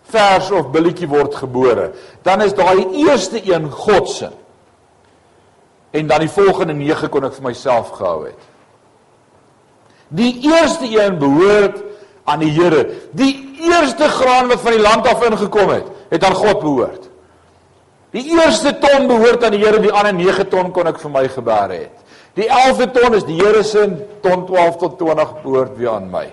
vers 0.02 0.50
of 0.50 0.70
billetjie 0.70 1.08
word 1.08 1.34
gebore, 1.34 1.92
dan 2.22 2.42
is 2.42 2.54
daai 2.54 2.86
eerste 3.06 3.40
een 3.42 3.70
God 3.70 4.08
se. 4.08 4.30
En 5.94 6.06
dan 6.06 6.24
die 6.24 6.28
volgende 6.28 6.74
9 6.74 7.08
kon 7.08 7.24
ek 7.28 7.36
vir 7.38 7.44
myself 7.52 7.92
gehou 7.94 8.24
het. 8.26 8.48
Die 10.14 10.32
eerste 10.42 10.88
een 10.90 11.18
behoort 11.22 11.78
aan 12.26 12.42
die 12.42 12.50
Here. 12.50 12.82
Die 13.14 13.34
eerste 13.62 14.08
graan 14.10 14.50
wat 14.50 14.64
van 14.64 14.74
die 14.74 14.82
land 14.82 15.06
af 15.06 15.22
ingekom 15.22 15.70
het, 15.70 15.86
het 16.10 16.24
aan 16.26 16.34
God 16.34 16.58
behoort. 16.64 17.06
Die 18.10 18.24
eerste 18.34 18.74
ton 18.82 19.06
behoort 19.06 19.44
aan 19.46 19.54
die 19.54 19.62
Here, 19.62 19.78
die 19.80 19.92
ander 19.92 20.14
9 20.18 20.48
ton 20.50 20.74
kon 20.74 20.90
ek 20.90 20.98
vir 21.02 21.14
my 21.14 21.24
gebeer 21.30 21.76
het. 21.76 22.02
Die 22.34 22.50
11de 22.50 22.90
ton 22.98 23.14
is 23.14 23.26
die 23.30 23.38
Here 23.38 23.62
se, 23.62 23.86
ton 24.22 24.46
12 24.50 24.82
tot 24.82 24.98
20 24.98 25.38
behoort 25.46 25.78
weer 25.78 25.94
aan 25.94 26.10
my. 26.10 26.26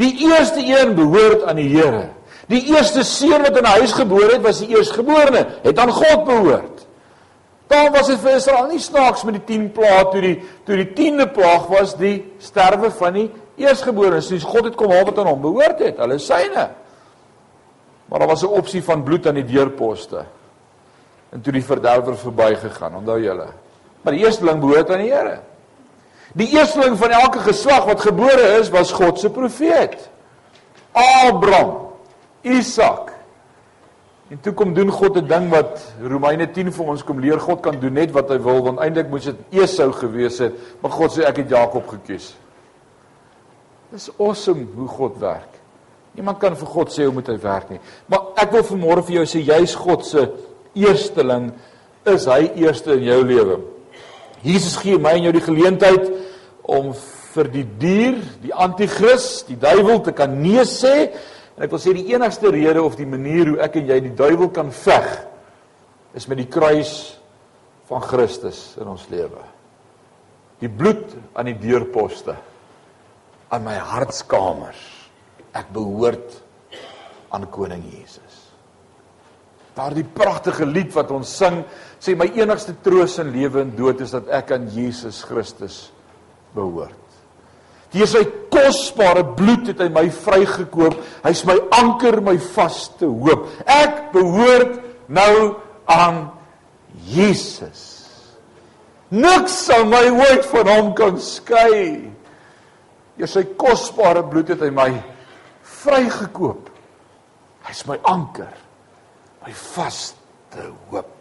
Die 0.00 0.14
eerste 0.24 0.64
een 0.64 0.96
behoort 0.96 1.44
aan 1.44 1.60
die 1.60 1.68
Here. 1.68 2.08
Die 2.48 2.64
eerste 2.72 3.04
seun 3.04 3.44
wat 3.44 3.56
in 3.56 3.64
'n 3.64 3.76
huis 3.76 3.92
gebore 3.92 4.32
het, 4.32 4.42
was 4.42 4.64
die 4.64 4.72
eerstgeborene, 4.76 5.46
het 5.62 5.78
aan 5.78 5.92
God 5.92 6.24
behoort. 6.24 6.79
Daar 7.70 7.92
was 7.94 8.08
dit 8.10 8.18
vir 8.18 8.34
Israel 8.40 8.66
nie 8.66 8.82
snaaks 8.82 9.22
met 9.26 9.36
die 9.38 9.44
10 9.52 9.68
plaae 9.76 10.06
toe 10.10 10.20
die 10.24 10.36
toe 10.66 10.78
die 10.80 10.88
10de 10.90 11.28
plaag 11.30 11.68
was 11.70 11.94
die 11.98 12.16
sterwe 12.42 12.90
van 12.98 13.14
die 13.14 13.28
eerstgeborenes. 13.62 14.32
Dis 14.32 14.46
God 14.46 14.66
het 14.70 14.78
kom 14.78 14.90
haal 14.90 15.06
wat 15.06 15.20
aan 15.22 15.30
hom 15.30 15.44
behoort 15.44 15.78
het, 15.84 16.00
hulle 16.02 16.18
syne. 16.18 16.66
Maar 18.10 18.18
daar 18.18 18.28
was 18.28 18.42
'n 18.42 18.56
opsie 18.58 18.82
van 18.82 19.02
bloed 19.02 19.26
aan 19.26 19.38
die 19.38 19.44
deurposte. 19.44 20.24
En 21.30 21.40
toe 21.40 21.52
die 21.52 21.64
verdelwer 21.64 22.16
verbygegaan, 22.18 22.94
onthou 22.94 23.20
julle. 23.22 23.46
Maar 24.02 24.12
die 24.12 24.24
eersteling 24.24 24.60
behoort 24.60 24.90
aan 24.90 24.98
die 24.98 25.12
Here. 25.12 25.38
Die 26.34 26.48
eersteling 26.48 26.98
van 26.98 27.10
elke 27.10 27.38
geslag 27.38 27.84
wat 27.84 28.00
gebore 28.00 28.58
is, 28.58 28.68
was 28.70 28.92
God 28.92 29.18
se 29.18 29.30
profeet. 29.30 30.10
Abraham, 30.92 31.76
Isak. 32.42 33.12
En 34.30 34.38
toe 34.38 34.52
kom 34.54 34.74
doen 34.74 34.90
God 34.94 35.16
'n 35.16 35.26
ding 35.26 35.48
wat 35.50 35.94
Romeine 36.02 36.50
10 36.50 36.72
vir 36.72 36.86
ons 36.86 37.02
kom 37.04 37.18
leer 37.18 37.40
God 37.40 37.60
kan 37.62 37.80
doen 37.80 37.92
net 37.92 38.10
wat 38.10 38.28
hy 38.28 38.38
wil 38.38 38.62
want 38.62 38.78
eintlik 38.78 39.08
moes 39.10 39.24
dit 39.24 39.36
Esau 39.50 39.92
gewees 39.92 40.38
het, 40.38 40.54
maar 40.80 40.90
God 40.90 41.10
sê 41.10 41.24
ek 41.26 41.36
het 41.36 41.48
Jakob 41.50 41.88
gekies. 41.88 42.36
Dis 43.90 44.10
awesome 44.18 44.66
hoe 44.76 44.88
God 44.88 45.18
werk. 45.18 45.58
Niemand 46.14 46.38
kan 46.38 46.56
vir 46.56 46.66
God 46.66 46.92
sê 46.92 47.04
hoe 47.04 47.14
moet 47.14 47.26
hy 47.26 47.38
werk 47.42 47.70
nie. 47.70 47.80
Maar 48.06 48.20
ek 48.36 48.52
wil 48.52 48.62
vanmôre 48.62 49.02
vir 49.02 49.14
jou 49.14 49.26
sê 49.26 49.42
jy's 49.42 49.74
God 49.74 50.06
se 50.06 50.28
eersteling, 50.74 51.52
is 52.06 52.26
hy 52.26 52.52
eerste 52.54 52.92
in 52.92 53.02
jou 53.02 53.24
lewe. 53.24 53.58
Jesus 54.42 54.76
gee 54.76 54.98
my 54.98 55.16
en 55.18 55.26
jou 55.26 55.32
die 55.32 55.44
geleentheid 55.44 56.10
om 56.62 56.94
vir 57.34 57.50
die 57.50 57.66
dier, 57.78 58.16
die 58.42 58.54
anti-kris, 58.54 59.44
die 59.48 59.58
duiwel 59.58 60.00
te 60.06 60.12
kan 60.12 60.38
nee 60.42 60.62
sê. 60.64 61.10
En 61.60 61.66
ek 61.66 61.74
wil 61.74 61.80
sê 61.82 61.92
die 61.92 62.14
enigste 62.14 62.48
rede 62.48 62.80
of 62.80 62.94
die 62.96 63.04
manier 63.04 63.50
hoe 63.50 63.58
ek 63.60 63.74
en 63.76 63.90
jy 63.90 63.98
die 64.00 64.14
duiwel 64.16 64.48
kan 64.56 64.70
veg 64.72 65.08
is 66.16 66.24
met 66.30 66.38
die 66.40 66.48
kruis 66.48 66.94
van 67.90 68.00
Christus 68.00 68.78
in 68.80 68.88
ons 68.88 69.04
lewe. 69.12 69.42
Die 70.64 70.70
bloed 70.72 71.12
aan 71.36 71.50
die 71.50 71.58
deurposte 71.60 72.32
aan 73.52 73.66
my 73.66 73.76
hartskamers. 73.76 74.80
Ek 75.52 75.68
behoort 75.74 76.38
aan 77.36 77.44
koning 77.52 77.84
Jesus. 77.92 78.38
Daardie 79.76 80.06
pragtige 80.16 80.64
lied 80.64 80.96
wat 80.96 81.12
ons 81.12 81.28
sing, 81.28 81.60
sê 82.00 82.16
my 82.16 82.30
enigste 82.40 82.72
troos 82.80 83.18
in 83.20 83.34
lewe 83.36 83.66
en 83.66 83.76
dood 83.76 84.00
is 84.00 84.16
dat 84.16 84.32
ek 84.40 84.56
aan 84.56 84.70
Jesus 84.72 85.20
Christus 85.28 85.90
behoort. 86.56 87.09
Deur 87.90 88.06
sy 88.06 88.22
kosbare 88.52 89.24
bloed 89.36 89.72
het 89.72 89.80
hy 89.82 89.88
my 89.92 90.06
vrygekoop. 90.14 90.98
Hy's 91.24 91.42
my 91.48 91.56
anker, 91.74 92.20
my 92.22 92.36
vaste 92.54 93.08
hoop. 93.08 93.48
Ek 93.66 94.12
behoort 94.14 94.78
nou 95.10 95.56
aan 95.90 96.28
Jesus. 97.10 97.88
Niks 99.10 99.56
sal 99.66 99.88
my 99.90 100.04
ooit 100.06 100.46
van 100.52 100.70
hom 100.70 100.92
kan 100.98 101.18
skei. 101.18 102.12
Deur 103.18 103.30
sy 103.30 103.42
kosbare 103.58 104.22
bloed 104.22 104.54
het 104.54 104.62
hy 104.62 104.70
my 104.74 104.90
vrygekoop. 105.82 106.68
Hy's 107.66 107.82
my 107.90 107.98
anker, 108.08 108.54
my 109.42 109.52
vaste 109.74 110.68
hoop. 110.92 111.16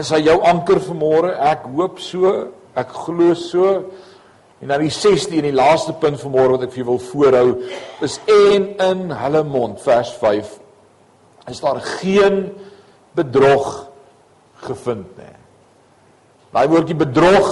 Is 0.00 0.10
hy 0.10 0.24
jou 0.24 0.40
anker 0.48 0.80
vanmôre? 0.82 1.36
Ek 1.52 1.68
hoop 1.70 2.00
so, 2.02 2.32
ek 2.74 2.90
glo 3.04 3.36
so. 3.38 3.76
En 4.62 4.70
dan 4.70 4.84
die 4.84 4.92
6de 4.92 5.40
en 5.40 5.48
die 5.48 5.56
laaste 5.56 5.92
punt 6.00 6.20
vanmôre 6.22 6.56
wat 6.56 6.66
ek 6.66 6.74
vir 6.74 6.84
julle 6.84 6.94
wil 6.94 7.02
voorhou 7.10 7.48
is 8.06 8.20
en 8.30 8.68
in 8.86 9.08
hulle 9.18 9.42
mond 9.48 9.80
vers 9.84 10.12
5 10.20 10.52
is 11.50 11.60
daar 11.60 11.80
geen 12.00 12.46
bedrog 13.14 13.66
gevind 14.64 15.10
nie. 15.18 15.34
Daai 16.54 16.68
woordjie 16.70 16.96
bedrog 16.96 17.50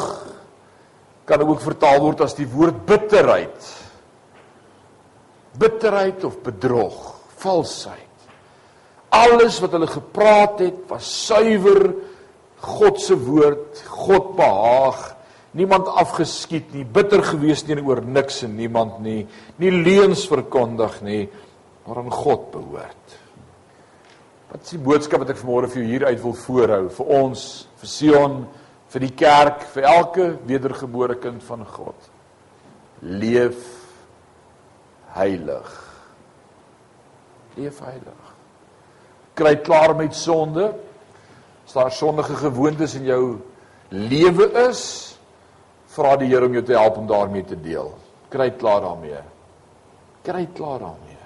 kan 1.28 1.42
ook 1.44 1.60
vertaal 1.60 2.00
word 2.02 2.22
as 2.24 2.36
die 2.38 2.48
woord 2.48 2.84
bitterheid. 2.88 3.68
Bitterheid 5.58 6.24
of 6.24 6.38
bedrog, 6.46 6.96
valsheid. 7.42 7.98
Alles 9.12 9.58
wat 9.60 9.74
hulle 9.76 9.90
gepraat 9.90 10.62
het 10.64 10.86
was 10.88 11.08
suiwer 11.26 11.90
God 12.62 13.00
se 13.02 13.16
woord, 13.18 13.82
God 13.90 14.32
behaag 14.38 15.02
niemand 15.56 15.88
afgeskiet 15.88 16.72
nie, 16.72 16.84
bitter 16.84 17.22
gewees 17.24 17.64
teenoor 17.66 18.02
niks 18.04 18.42
en 18.46 18.56
niemand 18.56 19.00
nie, 19.04 19.26
nie 19.60 19.72
leuns 19.72 20.24
verkondig 20.30 21.00
nie, 21.04 21.26
maar 21.86 22.00
aan 22.02 22.12
God 22.12 22.48
behoort. 22.54 23.18
Wat 24.52 24.64
is 24.64 24.74
die 24.74 24.82
boodskap 24.84 25.22
wat 25.24 25.32
ek 25.32 25.40
vanmôre 25.40 25.70
vir 25.72 25.82
jou 25.82 25.90
hier 25.90 26.06
uit 26.10 26.20
wil 26.22 26.34
voorhou 26.36 26.82
vir 26.92 27.12
ons, 27.18 27.44
vir 27.80 27.88
Sion, 27.88 28.34
vir 28.92 29.06
die 29.06 29.14
kerk, 29.16 29.62
vir 29.72 29.88
elke 29.88 30.26
wedergebore 30.48 31.16
kind 31.20 31.44
van 31.46 31.64
God? 31.68 32.10
Leef 33.02 33.60
heilig. 35.16 35.70
Leef 37.56 37.80
heilig. 37.84 38.28
Kry 39.36 39.56
klaar 39.64 39.96
met 39.96 40.14
sonde. 40.16 40.68
As 41.64 41.76
daar 41.76 41.92
sondige 41.94 42.36
gewoontes 42.36 42.94
in 42.98 43.08
jou 43.08 43.24
lewe 43.88 44.50
is, 44.68 45.11
vra 45.92 46.16
die 46.16 46.28
Here 46.28 46.46
om 46.46 46.52
jou 46.52 46.64
te 46.64 46.76
help 46.78 46.96
om 46.96 47.06
daarmee 47.06 47.44
te 47.44 47.56
deel. 47.60 47.92
Kry 48.32 48.50
klaar 48.56 48.80
daarmee. 48.80 49.22
Kry 50.22 50.46
klaar 50.54 50.78
daarmee. 50.78 51.18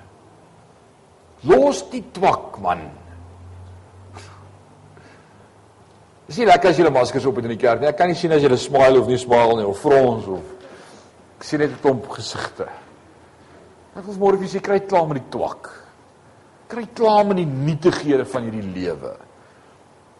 Los 1.46 1.84
die 1.90 2.02
twak 2.12 2.58
man. 2.58 2.80
Dis 6.26 6.38
nie 6.38 6.46
lekker 6.46 6.70
as 6.70 6.78
jy 6.78 6.84
'n 6.84 6.92
maskers 6.92 7.26
op 7.26 7.36
het 7.36 7.44
in 7.44 7.54
die 7.54 7.64
kerk 7.66 7.80
nie. 7.80 7.88
Ek 7.88 7.96
kan 7.96 8.08
nie 8.08 8.14
sien 8.14 8.32
as 8.32 8.42
jy 8.42 8.50
'n 8.50 8.56
smile 8.56 9.00
of 9.00 9.06
nie 9.06 9.18
smile 9.18 9.56
nie 9.56 9.66
of 9.66 9.78
frons 9.78 10.26
of 10.26 10.56
Ek 11.36 11.44
sien 11.44 11.60
net 11.60 11.70
'n 11.70 11.80
klomp 11.82 12.08
gesigte. 12.08 12.66
Ek 13.96 14.04
wil 14.04 14.14
môre 14.14 14.38
vir 14.38 14.48
julle 14.48 14.58
sê 14.58 14.62
kry 14.62 14.80
klaar 14.80 15.06
met 15.06 15.22
die 15.22 15.38
twak. 15.38 15.68
Kry 16.68 16.86
klaar 16.94 17.26
met 17.26 17.36
die 17.36 17.46
nietighede 17.46 18.24
van 18.24 18.42
hierdie 18.42 18.72
lewe. 18.74 19.16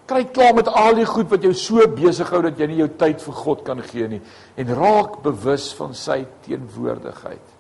Kry 0.07 0.23
klaar 0.31 0.55
met 0.55 0.69
al 0.71 0.95
die 0.95 1.07
goed 1.09 1.31
wat 1.33 1.43
jou 1.43 1.53
so 1.59 1.83
besig 1.91 2.31
hou 2.31 2.41
dat 2.45 2.61
jy 2.61 2.69
nie 2.71 2.79
jou 2.79 2.89
tyd 2.99 3.23
vir 3.25 3.35
God 3.35 3.65
kan 3.67 3.83
gee 3.83 4.07
nie 4.09 4.21
en 4.57 4.75
raak 4.79 5.21
bewus 5.25 5.73
van 5.75 5.95
sy 5.99 6.21
teenwoordigheid. 6.47 7.55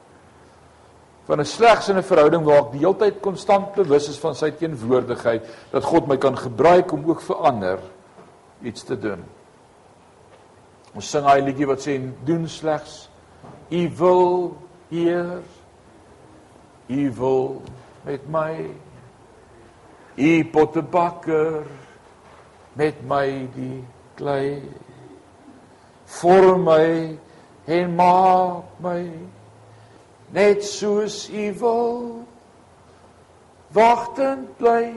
Van 1.26 1.40
'n 1.40 1.44
slegs 1.44 1.88
in 1.88 1.98
'n 1.98 2.02
verhouding 2.02 2.44
waar 2.44 2.66
ek 2.66 2.72
die 2.72 2.84
hele 2.86 2.94
tyd 2.94 3.20
konstant 3.20 3.74
bewus 3.74 4.08
is 4.08 4.18
van 4.18 4.34
sy 4.34 4.50
teenwoordigheid 4.50 5.42
dat 5.72 5.84
God 5.84 6.06
my 6.06 6.16
kan 6.16 6.36
gebruik 6.36 6.92
om 6.92 7.10
ook 7.10 7.20
vir 7.20 7.36
ander 7.36 7.78
iets 8.62 8.82
te 8.84 8.98
doen. 8.98 9.24
Ons 10.94 11.10
sing 11.10 11.24
hy 11.24 11.40
liedjie 11.40 11.66
wat 11.66 11.80
sê 11.80 12.00
doen 12.24 12.48
slegs 12.48 13.08
u 13.70 13.90
wil 13.98 14.56
Heer 14.88 15.42
u 16.88 17.12
wil 17.18 17.62
met 18.04 18.28
my 18.30 18.70
u 20.16 20.44
pottebakker 20.44 21.66
met 22.76 23.00
my 23.08 23.26
die 23.56 23.80
klei. 24.18 24.60
Vorm 26.18 26.66
my 26.68 27.16
en 27.66 27.94
maak 27.98 28.78
my 28.84 29.02
net 30.36 30.64
soos 30.64 31.26
u 31.32 31.50
wil. 31.60 31.94
Wagtend 33.74 34.56
bly. 34.60 34.94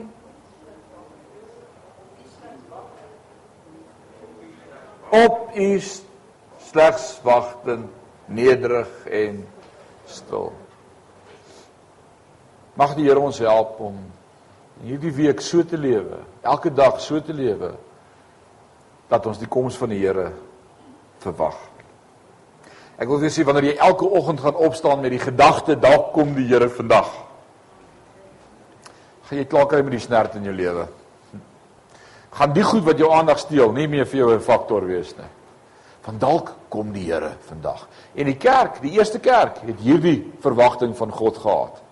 Op 5.10 5.56
u 5.56 5.80
slegs 6.70 7.18
wagtend 7.26 7.90
nederig 8.30 9.06
en 9.06 9.46
stil. 10.06 10.52
Mag 12.78 12.94
die 12.94 13.08
Here 13.08 13.20
ons 13.20 13.40
help 13.42 13.80
om 13.82 13.98
hierdie 14.86 15.12
week 15.12 15.42
so 15.44 15.64
te 15.66 15.76
lewe, 15.76 16.22
elke 16.42 16.72
dag 16.72 17.00
so 17.00 17.20
te 17.20 17.32
lewe 17.32 17.74
dat 19.10 19.26
ons 19.26 19.40
die 19.40 19.48
koms 19.50 19.76
van 19.80 19.90
die 19.92 20.00
Here 20.00 20.30
verwag. 21.20 21.56
Ek 23.00 23.08
wil 23.08 23.20
vir 23.20 23.32
sê 23.32 23.44
wanneer 23.44 23.72
jy 23.72 23.76
elke 23.82 24.06
oggend 24.06 24.40
gaan 24.44 24.60
opstaan 24.60 25.02
met 25.02 25.12
die 25.14 25.22
gedagte 25.22 25.76
dalk 25.80 26.12
kom 26.14 26.34
die 26.36 26.46
Here 26.48 26.68
vandag. 26.70 27.10
Gaan 29.28 29.38
jy 29.38 29.46
klaar 29.50 29.68
kry 29.70 29.82
met 29.82 29.96
die 29.96 30.02
snert 30.02 30.38
in 30.38 30.46
jou 30.48 30.54
lewe. 30.54 30.86
Gaan 32.38 32.54
die 32.54 32.64
goed 32.64 32.86
wat 32.86 32.98
jou 32.98 33.10
aandag 33.12 33.40
steel 33.42 33.72
nie 33.74 33.88
meer 33.88 34.06
vir 34.06 34.18
jou 34.18 34.30
'n 34.34 34.40
faktor 34.40 34.86
wees 34.86 35.16
nie. 35.16 35.30
Van 36.02 36.18
dalk 36.18 36.54
kom 36.68 36.92
die 36.92 37.04
Here 37.12 37.36
vandag. 37.48 37.88
En 38.14 38.24
die 38.26 38.36
kerk, 38.36 38.80
die 38.80 38.92
eerste 38.98 39.18
kerk 39.18 39.58
het 39.66 39.80
hierdie 39.80 40.32
verwagting 40.40 40.96
van 40.96 41.10
God 41.10 41.36
gehad 41.36 41.82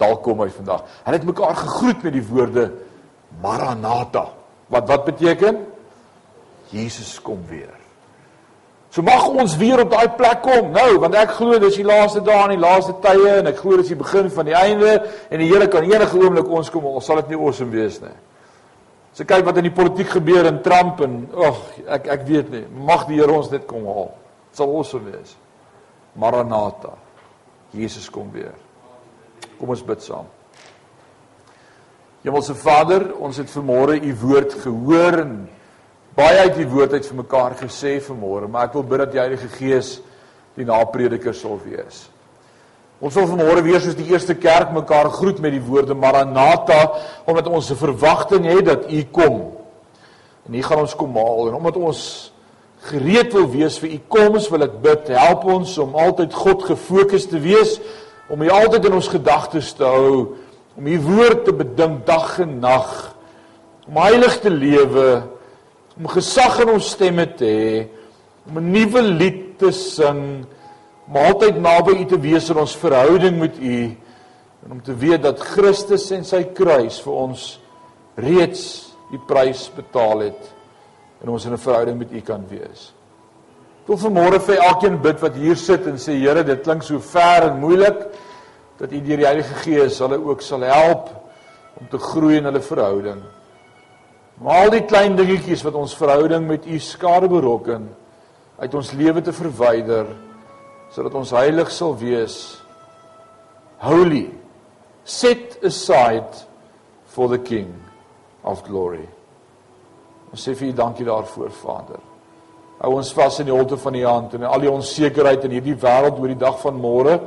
dalk 0.00 0.22
kom 0.24 0.40
hy 0.40 0.48
vandag. 0.54 0.86
Hulle 1.04 1.18
het 1.18 1.26
mekaar 1.28 1.56
gegroet 1.56 2.02
met 2.06 2.16
die 2.16 2.24
woorde 2.24 2.70
Maranatha. 3.42 4.28
Wat 4.66 4.88
wat 4.88 5.04
beteken? 5.04 5.66
Jesus 6.70 7.18
kom 7.22 7.42
weer. 7.48 7.80
So 8.90 9.02
mag 9.06 9.28
ons 9.28 9.54
weer 9.58 9.80
op 9.84 9.90
daai 9.90 10.10
plek 10.18 10.40
kom. 10.42 10.72
Nou, 10.74 10.98
want 11.02 11.14
ek 11.18 11.36
glo 11.38 11.58
dis 11.62 11.78
die 11.78 11.86
laaste 11.86 12.22
dae 12.26 12.40
en 12.48 12.56
die 12.56 12.62
laaste 12.62 12.96
tye 13.04 13.36
en 13.38 13.50
ek 13.50 13.60
glo 13.62 13.78
dis 13.78 13.92
die 13.92 13.98
begin 13.98 14.30
van 14.34 14.48
die 14.50 14.56
einde 14.58 14.96
en 15.30 15.42
die 15.42 15.46
Here 15.50 15.68
kan 15.70 15.86
enige 15.86 16.18
oomblik 16.18 16.50
ons 16.50 16.72
kom. 16.74 16.88
Ons 16.90 17.06
sal 17.06 17.22
dit 17.22 17.30
nie 17.30 17.38
awesome 17.38 17.70
wees 17.74 18.00
nie. 18.02 18.16
So 19.14 19.26
kyk 19.26 19.46
wat 19.46 19.60
in 19.62 19.68
die 19.68 19.74
politiek 19.74 20.10
gebeur 20.10 20.48
in 20.50 20.58
Trump 20.66 21.02
en 21.06 21.22
ag, 21.46 21.62
ek 21.98 22.10
ek 22.18 22.26
weet 22.26 22.50
nie. 22.50 22.64
Mag 22.66 23.06
die 23.06 23.20
Here 23.22 23.34
ons 23.34 23.50
dit 23.52 23.62
kom 23.70 23.86
haal. 23.86 24.10
Dit 24.50 24.58
sal 24.58 24.74
awesome 24.74 25.06
wees. 25.06 25.36
Maranatha. 26.18 26.96
Jesus 27.70 28.10
kom 28.10 28.32
weer. 28.34 28.56
Kom 29.60 29.70
ons 29.70 29.86
bid 29.86 30.02
saam. 30.02 30.26
Hemelse 32.20 32.52
Vader, 32.52 33.06
ons 33.16 33.38
het 33.40 33.48
vanmôre 33.48 33.94
u 34.04 34.10
woord 34.20 34.52
gehoor 34.60 35.22
en 35.22 35.36
baie 36.18 36.42
uit 36.44 36.58
die 36.58 36.66
woord 36.68 36.92
uit 36.92 37.06
vir 37.08 37.16
mekaar 37.22 37.54
gesê 37.56 37.94
vanmôre, 38.04 38.44
maar 38.44 38.66
ek 38.68 38.74
wil 38.76 38.84
bid 38.90 39.00
dat 39.00 39.14
die 39.14 39.20
Heilige 39.22 39.48
Gees 39.54 39.94
die 40.58 40.66
naprediker 40.68 41.32
sal 41.32 41.56
wees. 41.64 42.02
Ons 43.00 43.16
wil 43.16 43.30
vanmôre 43.30 43.62
weer 43.64 43.80
soos 43.80 43.96
die 43.96 44.10
eerste 44.12 44.36
kerk 44.36 44.74
mekaar 44.76 45.08
groet 45.14 45.40
met 45.40 45.54
die 45.56 45.62
woorde 45.64 45.96
Maranatha 45.96 46.80
omdat 47.24 47.48
ons 47.48 47.70
'n 47.70 47.80
verwagting 47.80 48.44
het 48.44 48.64
dat 48.68 48.92
u 48.92 49.00
kom. 49.10 49.56
En 50.44 50.54
u 50.54 50.62
gaan 50.62 50.84
ons 50.84 50.96
kom 50.96 51.16
haal 51.16 51.48
en 51.48 51.54
omdat 51.54 51.76
ons 51.76 52.32
gereed 52.80 53.32
wil 53.32 53.48
wees 53.48 53.78
vir 53.78 53.90
u 53.96 54.00
koms, 54.08 54.50
wil 54.50 54.62
ek 54.62 54.82
bid, 54.82 55.08
help 55.08 55.44
ons 55.44 55.78
om 55.78 55.94
altyd 55.94 56.34
God 56.34 56.62
gefokus 56.62 57.26
te 57.26 57.40
wees 57.40 57.80
om 58.30 58.42
U 58.42 58.48
altyd 58.48 58.84
in 58.86 58.94
ons 58.94 59.08
gedagtes 59.10 59.72
te 59.74 59.84
hou, 59.84 60.36
om 60.80 60.86
U 60.88 60.98
woord 61.04 61.44
te 61.44 61.52
bedink 61.52 62.06
dag 62.08 62.38
en 62.40 62.54
nag, 62.62 62.92
om 63.84 63.98
heilig 64.00 64.38
te 64.40 64.48
lewe, 64.48 65.08
om 65.98 66.06
gesag 66.08 66.62
in 66.64 66.70
ons 66.72 66.92
stemme 66.94 67.26
te 67.36 67.44
hê, 67.44 67.74
om 68.48 68.56
'n 68.56 68.72
nuwe 68.72 69.02
lied 69.02 69.58
te 69.58 69.72
sing, 69.72 70.46
om 71.06 71.16
altyd 71.16 71.60
naby 71.60 72.00
U 72.00 72.04
te 72.06 72.20
wees 72.20 72.48
in 72.50 72.56
ons 72.56 72.76
verhouding 72.76 73.38
met 73.38 73.58
U 73.58 73.96
en 74.64 74.72
om 74.72 74.80
te 74.80 74.94
weet 74.94 75.22
dat 75.22 75.40
Christus 75.40 76.10
en 76.12 76.24
sy 76.24 76.44
kruis 76.44 77.00
vir 77.00 77.12
ons 77.12 77.60
reeds 78.16 78.94
die 79.10 79.20
prys 79.28 79.70
betaal 79.76 80.20
het 80.20 80.52
en 81.22 81.28
ons 81.28 81.44
in 81.44 81.52
'n 81.52 81.58
verhouding 81.58 81.98
met 81.98 82.12
U 82.12 82.20
kan 82.20 82.44
wees. 82.48 82.92
Ek 83.82 83.88
wil 83.88 83.96
vanmôre 83.96 84.40
vir 84.40 84.56
elkeen 84.56 85.02
bid 85.02 85.20
wat 85.20 85.34
hier 85.34 85.56
sit 85.56 85.86
en 85.86 85.98
sê 85.98 86.12
Here, 86.12 86.44
dit 86.44 86.62
klink 86.62 86.82
so 86.82 86.98
ver 86.98 87.50
en 87.50 87.60
moeilik 87.60 88.08
dat 88.80 88.92
U 88.92 89.00
deur 89.04 89.20
die 89.20 89.28
Heilige 89.28 89.58
Gees 89.60 89.98
hulle 90.00 90.16
ook 90.24 90.40
sal 90.44 90.64
help 90.64 91.10
om 91.80 91.88
te 91.92 92.00
groei 92.00 92.38
in 92.40 92.48
hulle 92.48 92.62
verhouding. 92.64 93.20
Maar 94.40 94.64
al 94.64 94.72
die 94.72 94.86
klein 94.88 95.18
dingetjies 95.18 95.64
wat 95.66 95.76
ons 95.76 95.96
verhouding 95.96 96.46
met 96.48 96.66
U 96.66 96.78
skade 96.80 97.28
berokken 97.28 97.90
uit 98.60 98.74
ons 98.74 98.92
lewe 98.96 99.20
te 99.24 99.36
verwyder 99.36 100.08
sodat 100.90 101.14
ons 101.14 101.32
heilig 101.36 101.68
sal 101.70 101.92
wees. 102.00 102.36
Holy 103.84 104.26
set 105.04 105.60
aside 105.64 106.46
for 107.06 107.28
the 107.28 107.38
king 107.38 107.70
of 108.42 108.64
glory. 108.64 109.04
Ons 110.32 110.46
sê 110.46 110.54
vir 110.56 110.70
U 110.70 110.72
dankie 110.78 111.06
daarvoor, 111.06 111.52
Vader. 111.60 112.00
Hou 112.80 112.94
ons 112.96 113.12
vas 113.12 113.38
in 113.42 113.50
die 113.50 113.54
holte 113.54 113.76
van 113.76 113.96
die 113.96 114.06
hand 114.06 114.34
en 114.38 114.46
al 114.48 114.62
die 114.64 114.72
onsekerheid 114.72 115.44
in 115.44 115.58
hierdie 115.58 115.76
wêreld 115.76 116.16
oor 116.16 116.32
die 116.32 116.40
dag 116.40 116.56
van 116.62 116.78
môre. 116.80 117.18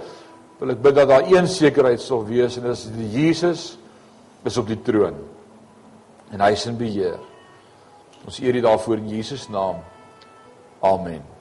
Wil 0.59 0.75
ek 0.75 0.81
bid 0.83 0.95
dat 0.95 1.09
daar 1.09 1.27
een 1.31 1.47
sekerheid 1.49 2.01
sal 2.01 2.25
wees 2.27 2.57
en 2.57 2.67
dit 2.67 2.77
is 2.77 2.83
dat 2.85 3.13
Jesus 3.13 3.63
is 4.43 4.57
op 4.57 4.67
die 4.67 4.79
troon. 4.85 5.17
En 6.31 6.41
hy 6.41 6.53
is 6.55 6.65
in 6.69 6.77
beheer. 6.77 7.19
Ons 8.23 8.39
eer 8.39 8.55
dit 8.55 8.63
daarvoor 8.63 9.01
in 9.01 9.11
Jesus 9.15 9.47
naam. 9.51 9.81
Amen. 10.83 11.32